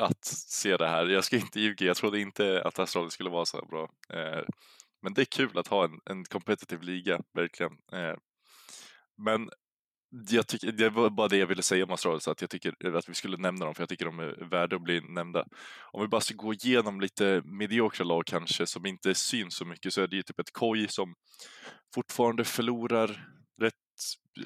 [0.00, 1.06] att se det här.
[1.06, 3.90] Jag ska inte ljuga, jag trodde inte att Australien skulle vara så här bra.
[4.12, 4.44] Eh,
[5.02, 7.72] men det är kul att ha en, en competitive liga, verkligen.
[7.92, 8.16] Eh,
[9.16, 9.50] men
[10.30, 12.94] jag tycker, det var bara det jag ville säga om Astralis, att jag tycker eh,
[12.94, 15.46] att vi skulle nämna dem, för jag tycker de är värda att bli nämnda.
[15.92, 19.92] Om vi bara ska gå igenom lite mediokra lag kanske, som inte syns så mycket,
[19.92, 21.14] så är det ju typ ett koj som
[21.94, 23.26] fortfarande förlorar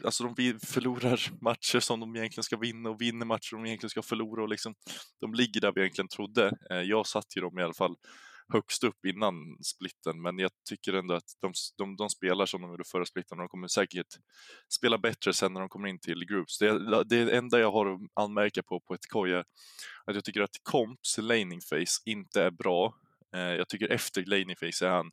[0.04, 4.02] Alltså de förlorar matcher som de egentligen ska vinna och vinner matcher de egentligen ska
[4.02, 4.74] förlora och liksom
[5.20, 6.52] de ligger där vi egentligen trodde.
[6.70, 7.96] Eh, jag satt ju dem i alla fall
[8.52, 12.70] högst upp innan splitten, men jag tycker ändå att de, de, de spelar som de
[12.70, 14.06] gjorde förra splitten och de kommer säkert
[14.74, 16.58] spela bättre sen när de kommer in till groups.
[16.58, 19.44] Det, det enda jag har att anmärka på på ett koj är
[20.06, 22.94] att jag tycker att Komps, laning face inte är bra.
[23.34, 25.10] Eh, jag tycker efter laning face är han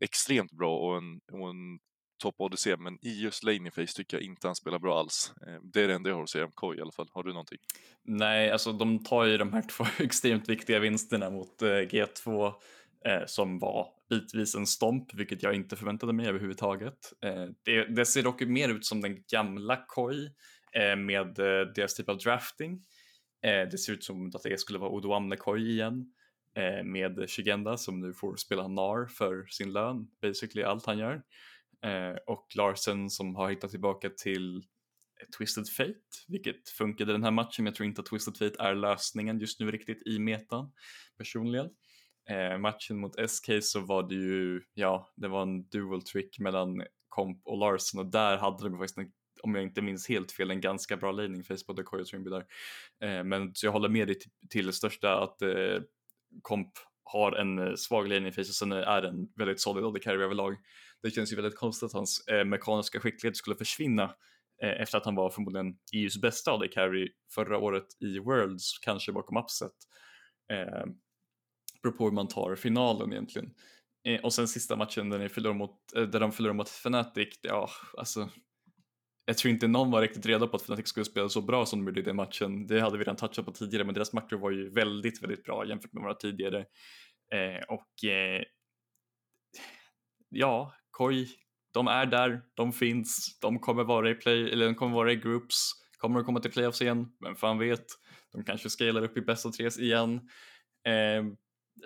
[0.00, 1.78] extremt bra och en, och en
[2.20, 5.32] topp ADC, men i just laning tycker jag inte han spelar bra alls.
[5.46, 7.08] Eh, det är det enda jag har att säga om Koi i alla fall.
[7.12, 7.58] Har du någonting?
[8.04, 12.46] Nej, alltså de tar ju de här två extremt viktiga vinsterna mot eh, G2
[13.06, 17.12] eh, som var bitvis en stomp, vilket jag inte förväntade mig överhuvudtaget.
[17.24, 20.30] Eh, det, det, ser dock mer ut som den gamla Koi
[20.72, 22.82] eh, med eh, deras typ av drafting.
[23.42, 26.12] det ser ut som att det skulle vara Odoamne Koi igen
[26.84, 31.22] med Shigenda som nu får spela NAR för sin lön, basically allt han gör eh,
[31.84, 34.62] Eh, och Larsen som har hittat tillbaka till
[35.38, 35.94] Twisted Fate,
[36.28, 39.60] vilket funkade den här matchen, men jag tror inte att Twisted Fate är lösningen just
[39.60, 40.72] nu riktigt i metan
[41.18, 41.70] personligen.
[42.30, 46.82] Eh, matchen mot SK så var det ju, ja, det var en dual trick mellan
[47.08, 49.12] Komp och Larsen och där hade de faktiskt en
[49.42, 52.46] om jag inte minns helt fel, en ganska bra ledning Facebook, Decoy och Trimby där.
[53.02, 54.16] Eh, men så jag håller med dig
[54.50, 55.82] till det största att eh,
[56.42, 56.72] Komp
[57.04, 60.56] har en eh, svag ledning face och sen är en väldigt solid och carry överlag
[61.02, 64.04] det känns ju väldigt konstigt att hans eh, mekaniska skicklighet skulle försvinna
[64.62, 69.12] eh, efter att han var förmodligen EUs bästa AD carry förra året i Worlds, kanske
[69.12, 69.72] bakom upset.
[70.52, 70.84] Eh,
[71.82, 73.54] beror på hur man tar finalen egentligen.
[74.04, 77.38] Eh, och sen sista matchen där, ni förlorar mot, eh, där de förlorar mot Fnatic,
[77.42, 78.30] ja alltså
[79.30, 81.78] jag tror inte någon var riktigt redo på att Fnatic skulle spela så bra som
[81.78, 82.66] de gjorde i den matchen.
[82.66, 85.66] Det hade vi redan touchat på tidigare, men deras matcher var ju väldigt, väldigt bra
[85.66, 86.58] jämfört med våra tidigare.
[87.34, 88.42] Eh, och eh,
[90.28, 91.28] ja, Koi,
[91.72, 95.16] de är där, de finns, de kommer vara i play, eller de kommer vara i
[95.16, 97.86] groups, kommer de komma till playoffs igen, vem fan vet,
[98.32, 100.14] de kanske scalar upp i bästa av tres igen.
[100.86, 101.24] Eh,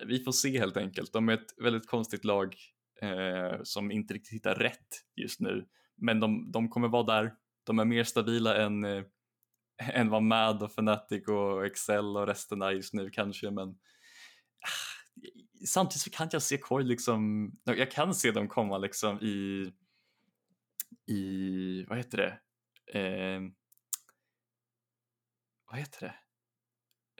[0.06, 2.54] vi får se helt enkelt, de är ett väldigt konstigt lag
[3.02, 5.66] eh, som inte riktigt hittar rätt just nu,
[5.96, 7.34] men de, de kommer vara där,
[7.64, 9.04] de är mer stabila än, eh,
[9.94, 14.94] än vad Mad och Fnatic och Excel och resten är just nu kanske, men ah,
[15.66, 19.72] samtidigt så kan jag se Koi liksom, jag kan se dem komma liksom i,
[21.06, 22.38] i vad heter det,
[22.98, 23.40] eh,
[25.70, 26.14] vad heter det,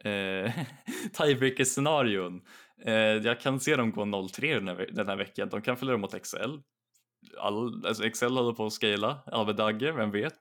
[0.04, 0.52] eh,
[1.12, 2.42] tiebreaker-scenarion.
[2.84, 5.96] Eh, jag kan se dem gå 0-3 den, här, den här veckan, de kan förlora
[5.96, 6.62] mot Excel.
[7.38, 10.38] All, alltså Excel håller på att scala, Alvedagge, vem vet.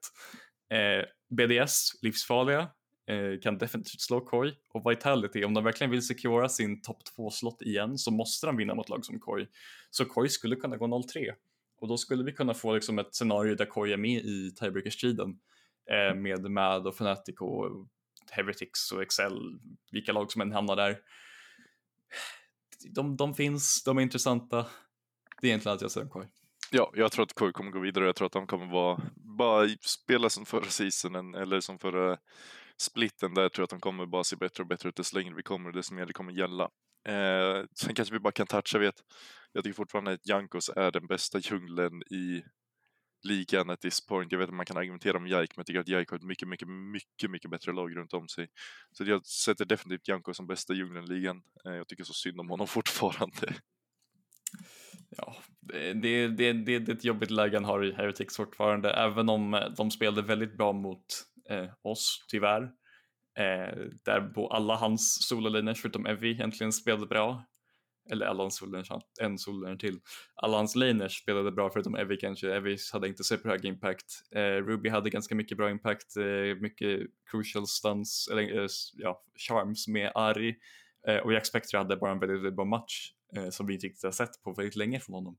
[0.73, 2.59] Eh, BDS, livsfarliga,
[3.07, 7.61] eh, kan definitivt slå Koi och Vitality, om de verkligen vill secura sin topp 2-slott
[7.61, 9.47] igen så måste de vinna mot lag som Koi.
[9.89, 11.34] Så Koi skulle kunna gå 0-3
[11.81, 15.29] och då skulle vi kunna få liksom ett scenario där Koi är med i tiebreaker-striden
[15.91, 17.88] eh, med Mad och Fnatic och
[18.31, 19.59] Heretics och Excel,
[19.91, 20.99] vilka lag som än hamnar där.
[22.95, 24.65] De, de finns, de är intressanta.
[25.41, 26.25] Det är egentligen allt jag säger om Koi.
[26.76, 29.01] Ja, jag tror att KU kommer gå vidare och jag tror att de kommer vara,
[29.15, 32.17] bara spela som förra seasonen eller som förra
[32.78, 35.36] splitten där tror jag att de kommer bara se bättre och bättre ut desto längre
[35.36, 36.63] vi kommer och desto mer det kommer gälla.
[37.07, 38.95] Eh, sen kanske vi bara kan toucha, vet,
[39.51, 42.43] jag tycker fortfarande att Jankos är den bästa djungeln i
[43.24, 44.32] ligan at this point.
[44.32, 46.24] Jag vet att man kan argumentera om Jaik, men jag tycker att Jaik har ett
[46.24, 48.47] mycket, mycket, mycket, mycket bättre lag runt om sig.
[48.91, 51.41] Så jag sätter definitivt Janko som bästa djungeln i ligan.
[51.65, 53.55] Eh, jag tycker så synd om honom fortfarande.
[55.18, 59.30] Ja, det, det, det, det är ett jobbigt läge han har i Heretics fortfarande, även
[59.30, 61.05] om eh, de spelade väldigt bra mot
[61.49, 62.64] eh, oss, tyvärr.
[63.38, 67.43] Eh, där på alla hans sololinjer förutom Evie, egentligen spelade bra.
[68.09, 69.99] eller alla hans sololinjer, en Solern till.
[70.36, 72.55] Alla hans laners spelade bra förutom Evie kanske.
[72.55, 74.05] Evie hade inte superhög impact.
[74.36, 77.01] Eh, Ruby hade ganska mycket bra impact, eh, mycket
[77.32, 80.55] crucial stunts, eller eh, ja, charms med Ari.
[81.07, 83.88] Eh, och Jack Spectre hade bara en väldigt, väldigt bra match eh, som vi inte
[83.88, 85.38] riktigt har sett på väldigt länge från honom.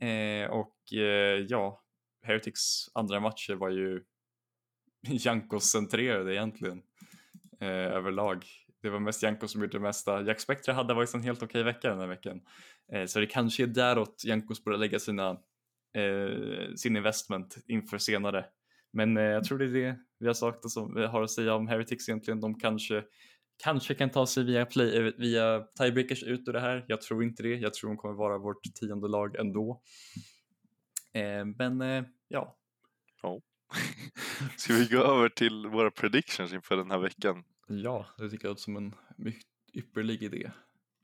[0.00, 1.82] Eh, och eh, ja,
[2.22, 4.02] Heretics andra matcher var ju
[5.08, 6.82] Jankos-centrerade egentligen
[7.60, 8.44] eh, överlag
[8.84, 10.22] det var mest Janko som gjorde det mesta.
[10.22, 12.40] Jack Spectre hade varit en helt okej vecka den här veckan.
[12.92, 15.30] Eh, så det kanske är däråt Jankos borde lägga sina,
[15.96, 18.44] eh, sin investment inför senare.
[18.92, 21.30] Men eh, jag tror det är det vi har sagt och som vi har att
[21.30, 22.40] säga om Heretics egentligen.
[22.40, 23.04] De kanske,
[23.56, 26.84] kanske kan ta sig via, play, eh, via tiebreakers ut ur det här.
[26.88, 27.54] Jag tror inte det.
[27.54, 29.82] Jag tror de kommer vara vårt tionde lag ändå.
[31.12, 32.56] Eh, men eh, ja.
[33.22, 33.40] ja.
[34.56, 37.44] Ska vi gå över till våra predictions inför den här veckan?
[37.68, 40.50] Ja, det tycker jag låter som en mycket ypperlig idé.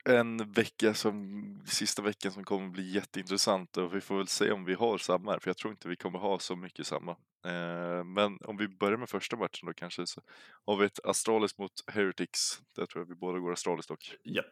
[0.05, 4.65] En vecka som, sista veckan som kommer bli jätteintressant och vi får väl se om
[4.65, 7.11] vi har samma för jag tror inte vi kommer ha så mycket samma.
[7.45, 10.21] Eh, men om vi börjar med första matchen då kanske så
[10.65, 12.61] har vi ett Astralis mot Heretics.
[12.75, 14.15] Där tror jag vi båda går Astralis dock.
[14.25, 14.45] Yep.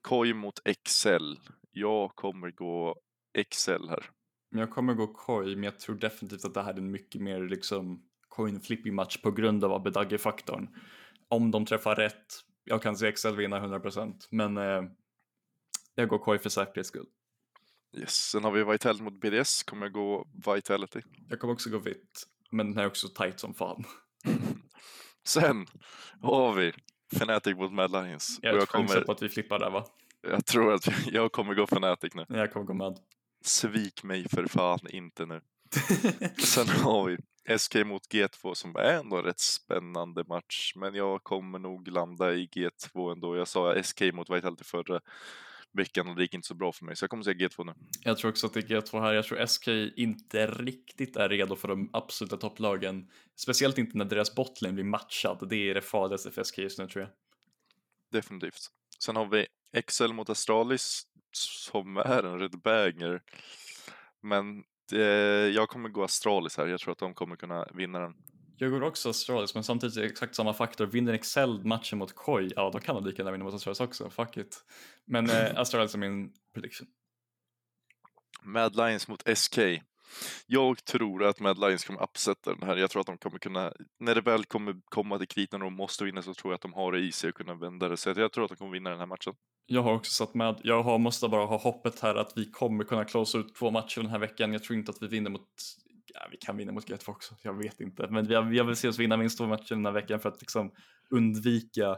[0.00, 1.38] Koi mot Excel.
[1.72, 2.96] Jag kommer gå
[3.38, 4.10] Excel här.
[4.50, 7.40] Jag kommer gå Koi, men jag tror definitivt att det här är en mycket mer
[7.40, 10.68] liksom coin flipping match på grund av Abedagge-faktorn.
[11.28, 12.34] Om de träffar rätt,
[12.66, 14.82] jag kan se Excel vinna 100% men eh,
[15.94, 17.06] jag går Koi för säkerhets skull.
[17.96, 18.14] Yes.
[18.14, 21.00] Sen har vi Vitality mot BDS, kommer jag gå Vitality.
[21.28, 23.84] Jag kommer också gå vitt, men den är också tight som fan.
[25.26, 25.66] Sen
[26.22, 26.72] har vi
[27.12, 28.38] Fnatic mot Mad Lions.
[28.42, 29.84] Jag, jag kommer på att vi flippar där va?
[30.22, 32.24] Jag tror att jag kommer gå Fnatic nu.
[32.28, 32.98] Jag kommer gå Mad.
[33.44, 35.40] Svik mig för fan inte nu.
[36.38, 37.16] Sen har vi
[37.58, 40.72] SK mot G2 som är ändå en rätt spännande match.
[40.76, 43.36] Men jag kommer nog landa i G2 ändå.
[43.36, 45.00] Jag sa SK mot Vitality förra
[45.72, 46.96] veckan och det gick inte så bra för mig.
[46.96, 47.74] Så jag kommer säga G2 nu.
[48.02, 49.12] Jag tror också att det är G2 här.
[49.12, 53.10] Jag tror SK inte riktigt är redo för de absoluta topplagen.
[53.36, 55.48] Speciellt inte när deras botlane blir matchad.
[55.48, 57.10] Det är det farligaste för SK just nu tror jag.
[58.12, 58.70] Definitivt.
[58.98, 61.02] Sen har vi Excel mot Astralis
[61.32, 63.22] som är en red banger.
[64.22, 64.64] Men
[65.54, 66.66] jag kommer gå Astralis här.
[66.66, 68.14] Jag tror att de kommer kunna vinna den.
[68.58, 70.86] Jag går också Astralis, men samtidigt är det exakt samma faktor.
[70.86, 74.10] Vinner Excel matchen mot Koi, ja då kan de lika gärna vinna mot Astralis också.
[74.10, 74.64] Fuck it.
[75.04, 76.86] Men eh, Astralis är min prediction.
[78.42, 79.58] Mad Lions mot SK.
[80.46, 82.76] Jag tror att Mad Lions kommer upsetta den här.
[82.76, 85.74] Jag tror att de kommer kunna, när det väl kommer komma till kritan och de
[85.74, 87.96] måste vinna så tror jag att de har det i sig att kunna vända det.
[87.96, 89.34] Så jag tror att de kommer vinna den här matchen.
[89.66, 92.84] Jag har också satt med, jag har, måste bara ha hoppet här att vi kommer
[92.84, 94.52] kunna close ut två matcher den här veckan.
[94.52, 95.48] Jag tror inte att vi vinner mot,
[96.14, 98.08] ja vi kan vinna mot G2 också, jag vet inte.
[98.10, 100.40] Men jag, jag vill se oss vinna minst två matcher den här veckan för att
[100.40, 100.72] liksom
[101.10, 101.90] undvika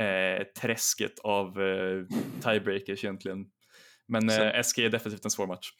[0.00, 2.04] eh, träsket av eh,
[2.42, 3.46] tiebreakers egentligen.
[4.08, 5.70] Men eh, SK är definitivt en svår match.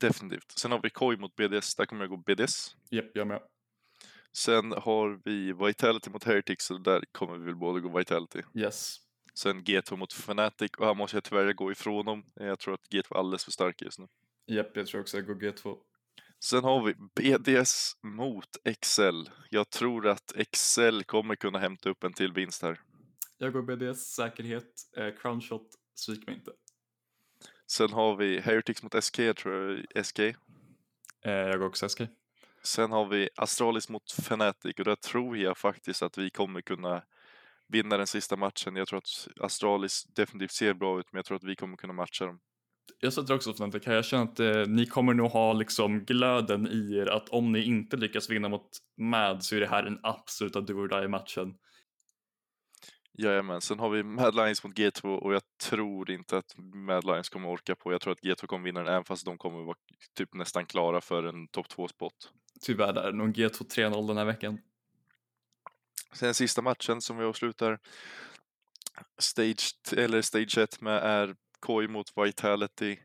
[0.00, 0.52] Definitivt.
[0.58, 2.76] Sen har vi Koi mot BDS, där kommer jag gå BDS.
[2.90, 3.42] Japp, yep, jag med.
[4.36, 8.42] Sen har vi Vitality mot Heretics och där kommer vi väl båda gå Vitality.
[8.54, 8.96] Yes.
[9.34, 12.24] Sen G2 mot Fnatic och här måste jag tyvärr gå ifrån dem.
[12.34, 14.06] Jag tror att G2 är alldeles för starka just nu.
[14.46, 15.76] Japp, jag tror också jag går G2.
[16.44, 19.30] Sen har vi BDS mot Excel.
[19.50, 22.80] Jag tror att Excel kommer kunna hämta upp en till vinst här.
[23.38, 26.50] Jag går BDS säkerhet, eh, crownshot, svik mig inte.
[27.72, 30.18] Sen har vi Heretics mot SK, jag tror jag SK.
[30.18, 30.34] Eh,
[31.24, 32.00] jag går också SK.
[32.62, 37.02] Sen har vi Astralis mot Fnatic och där tror jag faktiskt att vi kommer kunna
[37.68, 38.76] vinna den sista matchen.
[38.76, 41.92] Jag tror att Astralis definitivt ser bra ut, men jag tror att vi kommer kunna
[41.92, 42.40] matcha dem.
[43.00, 43.94] Jag sätter också Fnatic här.
[43.94, 47.64] Jag känner att eh, ni kommer nog ha liksom glöden i er att om ni
[47.64, 48.68] inte lyckas vinna mot
[49.00, 51.54] MAD så är det här den absoluta do or die matchen.
[53.18, 57.28] Jajamän, sen har vi Mad Lions mot G2 och jag tror inte att Mad Lions
[57.28, 57.92] kommer orka på.
[57.92, 59.76] Jag tror att G2 kommer vinna den även fast de kommer vara
[60.14, 62.32] typ nästan klara för en topp 2-spot.
[62.60, 64.58] Tyvärr, är det nog G2 3-0 den här veckan.
[66.12, 67.78] Sen sista matchen som vi avslutar
[69.18, 72.96] stage, eller stage 1 med är Koi mot Vitality.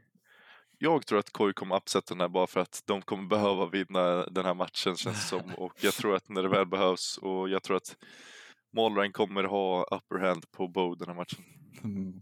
[0.78, 4.26] Jag tror att Koi kommer upsetta den här bara för att de kommer behöva vinna
[4.26, 7.50] den här matchen känns det som och jag tror att när det väl behövs och
[7.50, 7.96] jag tror att
[8.74, 11.44] Molrain kommer ha upper hand på Bow den här matchen.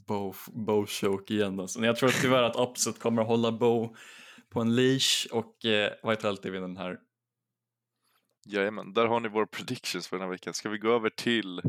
[0.66, 1.80] Bow choke igen alltså.
[1.80, 3.96] Jag tror tyvärr att Upset kommer att hålla Bow
[4.50, 7.00] på en leash och eh, Vitality vinner den här.
[8.46, 10.54] Jajamän, där har ni våra predictions för den här veckan.
[10.54, 11.62] Ska vi gå över till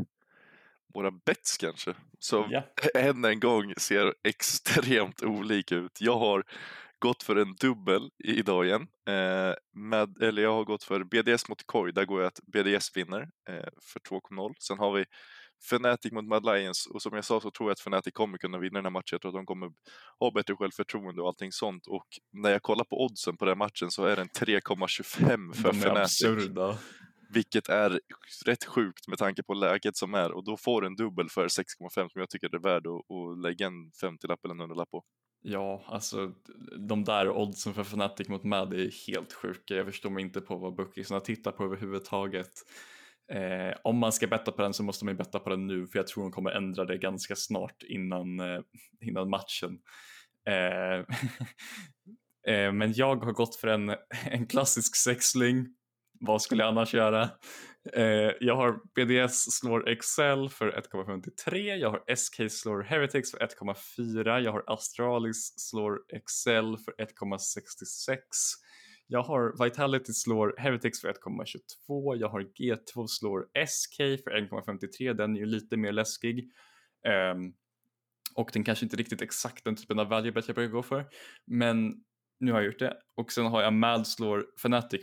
[0.93, 1.93] våra bets kanske?
[2.19, 2.63] Som yeah.
[2.95, 6.01] än en gång ser extremt olika ut.
[6.01, 6.43] Jag har
[6.99, 8.81] gått för en dubbel idag igen.
[9.09, 12.97] Eh, med, eller jag har gått för BDS mot Koi, där går jag att BDS
[12.97, 14.53] vinner eh, för 2,0.
[14.59, 15.05] Sen har vi
[15.65, 18.57] Fnatic mot Mad Lions och som jag sa så tror jag att Fnatic kommer kunna
[18.57, 19.11] vinna den här matchen.
[19.11, 19.71] Jag tror att de kommer
[20.19, 21.87] ha bättre självförtroende och allting sånt.
[21.87, 25.77] Och när jag kollar på oddsen på den matchen så är den 3,25 för De
[25.77, 26.23] Fnatic.
[26.23, 26.77] absurda.
[27.29, 27.99] Vilket är
[28.45, 31.47] rätt sjukt med tanke på läget som är och då får du en dubbel för
[31.47, 35.03] 6,5 som jag tycker är värd att, att lägga en 50-lapp eller en 100-lapp på.
[35.41, 36.31] Ja, alltså
[36.77, 39.75] de där oddsen för Fnatic mot Mad är helt sjuka.
[39.75, 42.51] Jag förstår mig inte på vad bookiesarna tittar på överhuvudtaget.
[43.31, 45.87] Eh, om man ska betta på den så måste man ju betta på den nu
[45.87, 48.59] för jag tror de kommer ändra det ganska snart innan, eh,
[49.01, 49.79] innan matchen.
[50.49, 50.99] Eh,
[52.55, 55.67] eh, men jag har gått för en, en klassisk sexling.
[56.19, 57.29] Vad skulle jag annars göra?
[57.93, 64.39] Eh, jag har BDS slår Excel för 1,53, jag har SK slår Heretics för 1,4,
[64.39, 68.17] jag har Astralis slår Excel för 1,66,
[69.07, 75.35] jag har Vitality slår Heretics för 1,22, jag har G2 slår SK för 1,53, den
[75.35, 76.51] är ju lite mer läskig.
[77.07, 77.35] Eh,
[78.35, 81.05] och den kanske inte riktigt exakt den typen av value bet jag brukar gå för.
[81.45, 82.03] Men
[82.39, 82.97] nu har jag gjort det.
[83.15, 84.45] Och sen har jag Mad slår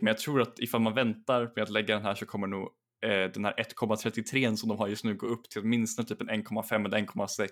[0.00, 2.62] Men jag tror att ifall man väntar med att lägga den här så kommer nog
[3.04, 6.30] eh, den här 1,33 som de har just nu gå upp till åtminstone typ en
[6.30, 7.48] 1,5 eller 1,6.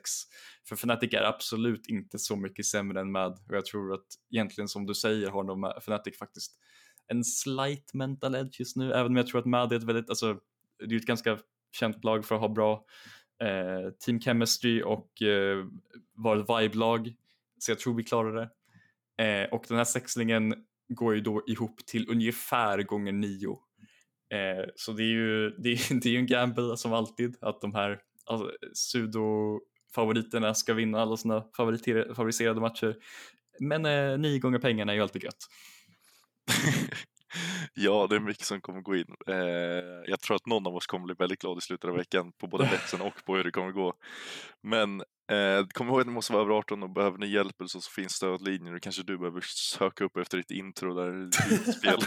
[0.68, 3.38] För Fnatic är absolut inte så mycket sämre än Mad.
[3.48, 6.58] Och jag tror att egentligen som du säger har de eh, Fnatic faktiskt
[7.08, 8.92] en slight mental edge just nu.
[8.92, 10.38] Även om jag tror att Mad är ett väldigt, alltså
[10.88, 11.38] det är ett ganska
[11.72, 12.84] känt lag för att ha bra
[13.42, 15.66] eh, team chemistry och eh,
[16.14, 17.14] vara ett vibe-lag.
[17.58, 18.50] Så jag tror vi klarar det.
[19.22, 20.54] Eh, och den här sexlingen
[20.88, 23.58] går ju då ihop till ungefär gånger nio.
[24.34, 27.74] Eh, så det är ju det är, det är en gamble som alltid att de
[27.74, 31.44] här alltså, pseudo-favoriterna ska vinna alla sina
[32.16, 32.96] favoriserade matcher.
[33.60, 35.48] Men eh, nio gånger pengarna är ju alltid gött.
[37.74, 39.14] ja, det är mycket som kommer gå in.
[39.26, 39.36] Eh,
[40.06, 42.46] jag tror att någon av oss kommer bli väldigt glad i slutet av veckan på
[42.46, 43.94] både betsen och på hur det kommer gå.
[44.62, 45.00] Men
[45.30, 47.80] eh, kom ihåg att ni måste vara över 18 och behöver ni hjälp eller så,
[47.80, 51.30] så finns stödlinjer och kanske du behöver söka upp efter ditt intro där
[51.72, 51.98] spel.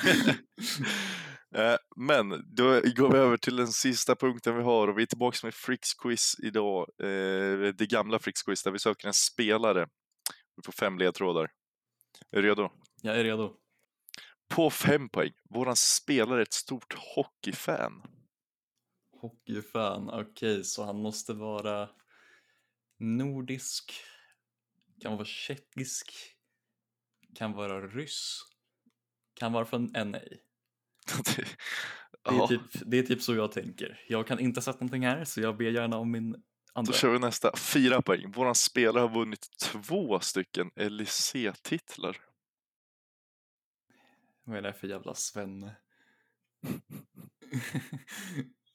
[1.63, 5.07] eh, men då går vi över till den sista punkten vi har och vi är
[5.07, 6.87] tillbaka med Fricks quiz idag.
[7.01, 9.87] Eh, det gamla Fricks quiz där vi söker en spelare.
[10.55, 11.49] Vi får fem ledtrådar.
[12.31, 12.69] Är du redo?
[13.01, 13.64] Jag är redo.
[14.55, 15.31] På fem poäng.
[15.49, 18.01] Våran spelare är ett stort hockeyfan.
[19.21, 21.89] Hockeyfan, okej, okay, så han måste vara
[22.99, 23.93] nordisk,
[25.01, 26.13] kan vara tjeckisk,
[27.35, 28.39] kan vara ryss,
[29.33, 30.01] kan vara från NA.
[30.05, 31.47] det,
[32.23, 34.05] det, är typ, det är typ så jag tänker.
[34.07, 36.43] Jag kan inte sätta någonting här så jag ber gärna om min
[36.73, 36.91] andra.
[36.91, 37.55] Då kör vi nästa.
[37.57, 38.31] Fyra poäng.
[38.31, 42.17] Våran spelare har vunnit två stycken LEC-titlar.
[44.45, 45.75] Vad är det för jävla svenne?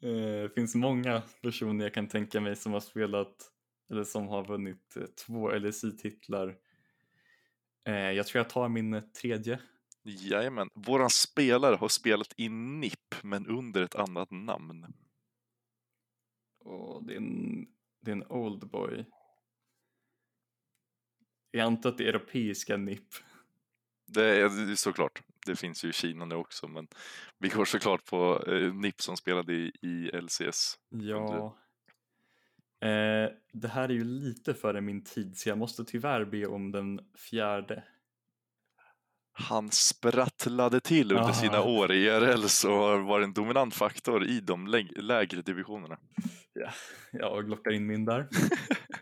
[0.00, 3.52] Det eh, finns många personer jag kan tänka mig som har spelat
[3.90, 6.58] eller som har vunnit eh, två LSI-titlar.
[7.84, 9.60] Eh, jag tror jag tar min tredje.
[10.02, 10.68] Jajamän.
[10.74, 14.86] Våran spelare har spelat i NIP men under ett annat namn.
[16.58, 17.66] Och det, är en,
[18.00, 19.04] det är en Oldboy.
[21.50, 23.08] Jag antar att det är europeiska NIP.
[24.06, 25.22] Det är såklart.
[25.47, 26.88] Det finns ju i Kina nu också, men
[27.38, 30.78] vi går såklart på eh, NIP som spelade i, i LCS.
[30.88, 31.57] Ja.
[32.82, 36.72] Eh, det här är ju lite före min tid, så jag måste tyvärr be om
[36.72, 37.84] den fjärde.
[39.32, 41.32] Han sprattlade till under Aha.
[41.32, 44.66] sina år i IRL så var en dominant faktor i de
[44.97, 45.99] lägre divisionerna.
[46.53, 46.70] Ja,
[47.12, 48.28] jag lockar in min där.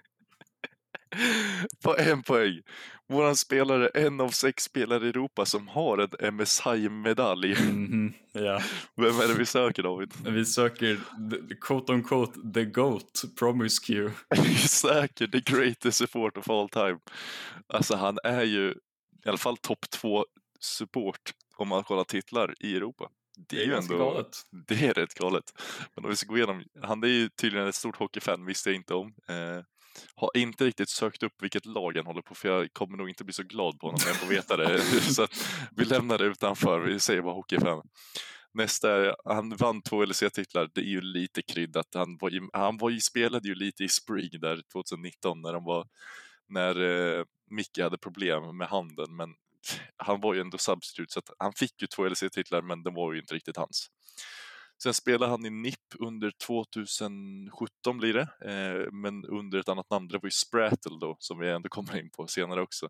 [1.84, 2.60] på en poäng.
[3.08, 7.54] Våran spelare är en av sex spelare i Europa som har en MSI-medalj.
[7.54, 8.62] -hmm, ja.
[8.94, 10.12] Vem är det vi söker David?
[10.24, 11.00] Vi söker
[11.30, 14.10] the, quote on quote the GOAT, Promiscue.
[14.68, 16.98] Säkert the greatest support of all time.
[17.66, 18.74] Alltså han är ju
[19.24, 20.26] i alla fall topp två
[20.60, 23.08] support om man kollar titlar i Europa.
[23.48, 24.36] Det är, det är ju ändå, galet.
[24.50, 25.44] Det är rätt galet.
[25.94, 28.76] Men om vi ska gå igenom, han är ju tydligen ett stort hockeyfan, visste jag
[28.76, 29.14] inte om.
[29.28, 29.64] Eh,
[30.14, 33.24] har inte riktigt sökt upp vilket lag han håller på för jag kommer nog inte
[33.24, 34.80] bli så glad på honom när jag får veta det.
[35.14, 35.26] så
[35.76, 37.82] vi lämnar det utanför, vi säger bara hockeyfan.
[38.54, 41.86] Nästa är, han vann två LEC-titlar, det är ju lite kryddat.
[41.94, 45.64] Han, var i, han var ju, spelade ju lite i Spring där 2019 när, de
[45.64, 45.86] var,
[46.48, 49.34] när eh, Micke hade problem med handen men
[49.96, 53.12] han var ju ändå substitut så att han fick ju två LEC-titlar men de var
[53.12, 53.90] ju inte riktigt hans.
[54.82, 60.08] Sen spelade han i NIP under 2017 blir det, eh, men under ett annat namn.
[60.08, 62.88] Det var ju Sprattle då, som vi ändå kommer in på senare också.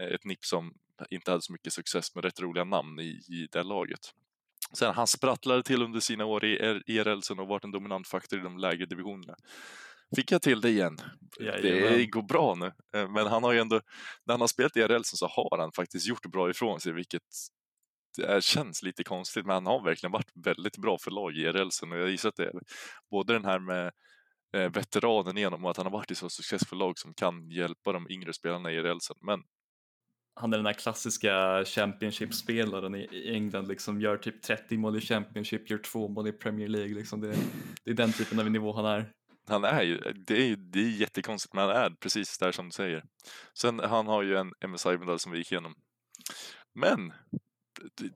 [0.00, 0.74] Eh, ett NIP som
[1.10, 4.12] inte hade så mycket success med rätt roliga namn i, i det laget.
[4.72, 6.56] Sen han sprattlade till under sina år i
[6.98, 9.34] ERL sen och varit en dominant faktor i de lägre divisionerna.
[10.16, 10.98] Fick jag till det igen.
[11.40, 11.92] Jajamän.
[11.92, 12.66] Det går bra nu.
[12.66, 13.80] Eh, men han har ju ändå,
[14.24, 17.22] när han har spelat i ERL så har han faktiskt gjort bra ifrån sig, vilket
[18.16, 21.70] det känns lite konstigt, men han har verkligen varit väldigt bra för lag i ERL
[21.70, 22.52] sen och jag gissar att det är
[23.10, 23.92] både den här med
[24.56, 28.10] eh, veteranen genom att han har varit i så successfulla lag som kan hjälpa de
[28.10, 29.16] yngre spelarna i ERL sen.
[29.20, 29.42] Men
[30.40, 35.70] han är den här klassiska Championship-spelaren i England, liksom gör typ 30 mål i Championship,
[35.70, 36.94] gör två mål i Premier League.
[36.94, 37.36] Liksom det,
[37.84, 39.12] det är den typen av nivå han är.
[39.48, 42.70] Han är ju, det är, det är jättekonstigt, men han är precis där som du
[42.70, 43.04] säger.
[43.58, 45.74] Sen han har ju en MSI-medalj som vi gick igenom.
[46.74, 47.12] Men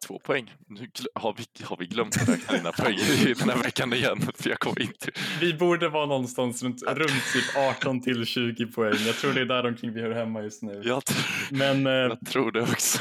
[0.07, 0.55] två poäng.
[0.69, 2.97] Nu har vi, har vi glömt att räkna dina poäng
[3.39, 4.21] den här veckan igen?
[4.35, 5.11] För jag kommer inte.
[5.41, 8.97] Vi borde vara någonstans runt, runt typ 18 till 20 poäng.
[9.07, 10.83] Jag tror det är där omkring vi hör hemma just nu.
[10.85, 11.03] Jag,
[11.51, 13.01] Men, eh, jag tror det också.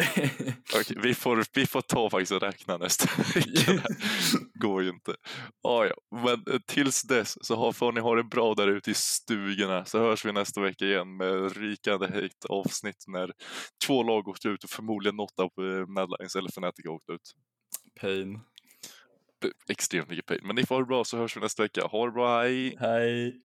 [0.74, 3.82] Okej, vi, får, vi får ta faktiskt och räkna nästa vecka.
[4.54, 5.16] går ju inte.
[5.62, 5.94] Ah, ja.
[6.22, 9.98] Men eh, tills dess så får ni ha det bra där ute i stugorna så
[9.98, 13.32] hörs vi nästa vecka igen med rykande hejt avsnitt när
[13.86, 17.34] två lag åkte ut och förmodligen något av eh, Madlines eller Fnatic åkte ut.
[18.00, 18.40] Pain.
[19.68, 20.40] Extremt mycket pain.
[20.42, 21.86] Men ni får ha det bra så hörs vi nästa vecka.
[21.86, 22.76] Ha det bra, hej!
[22.80, 23.40] Hej!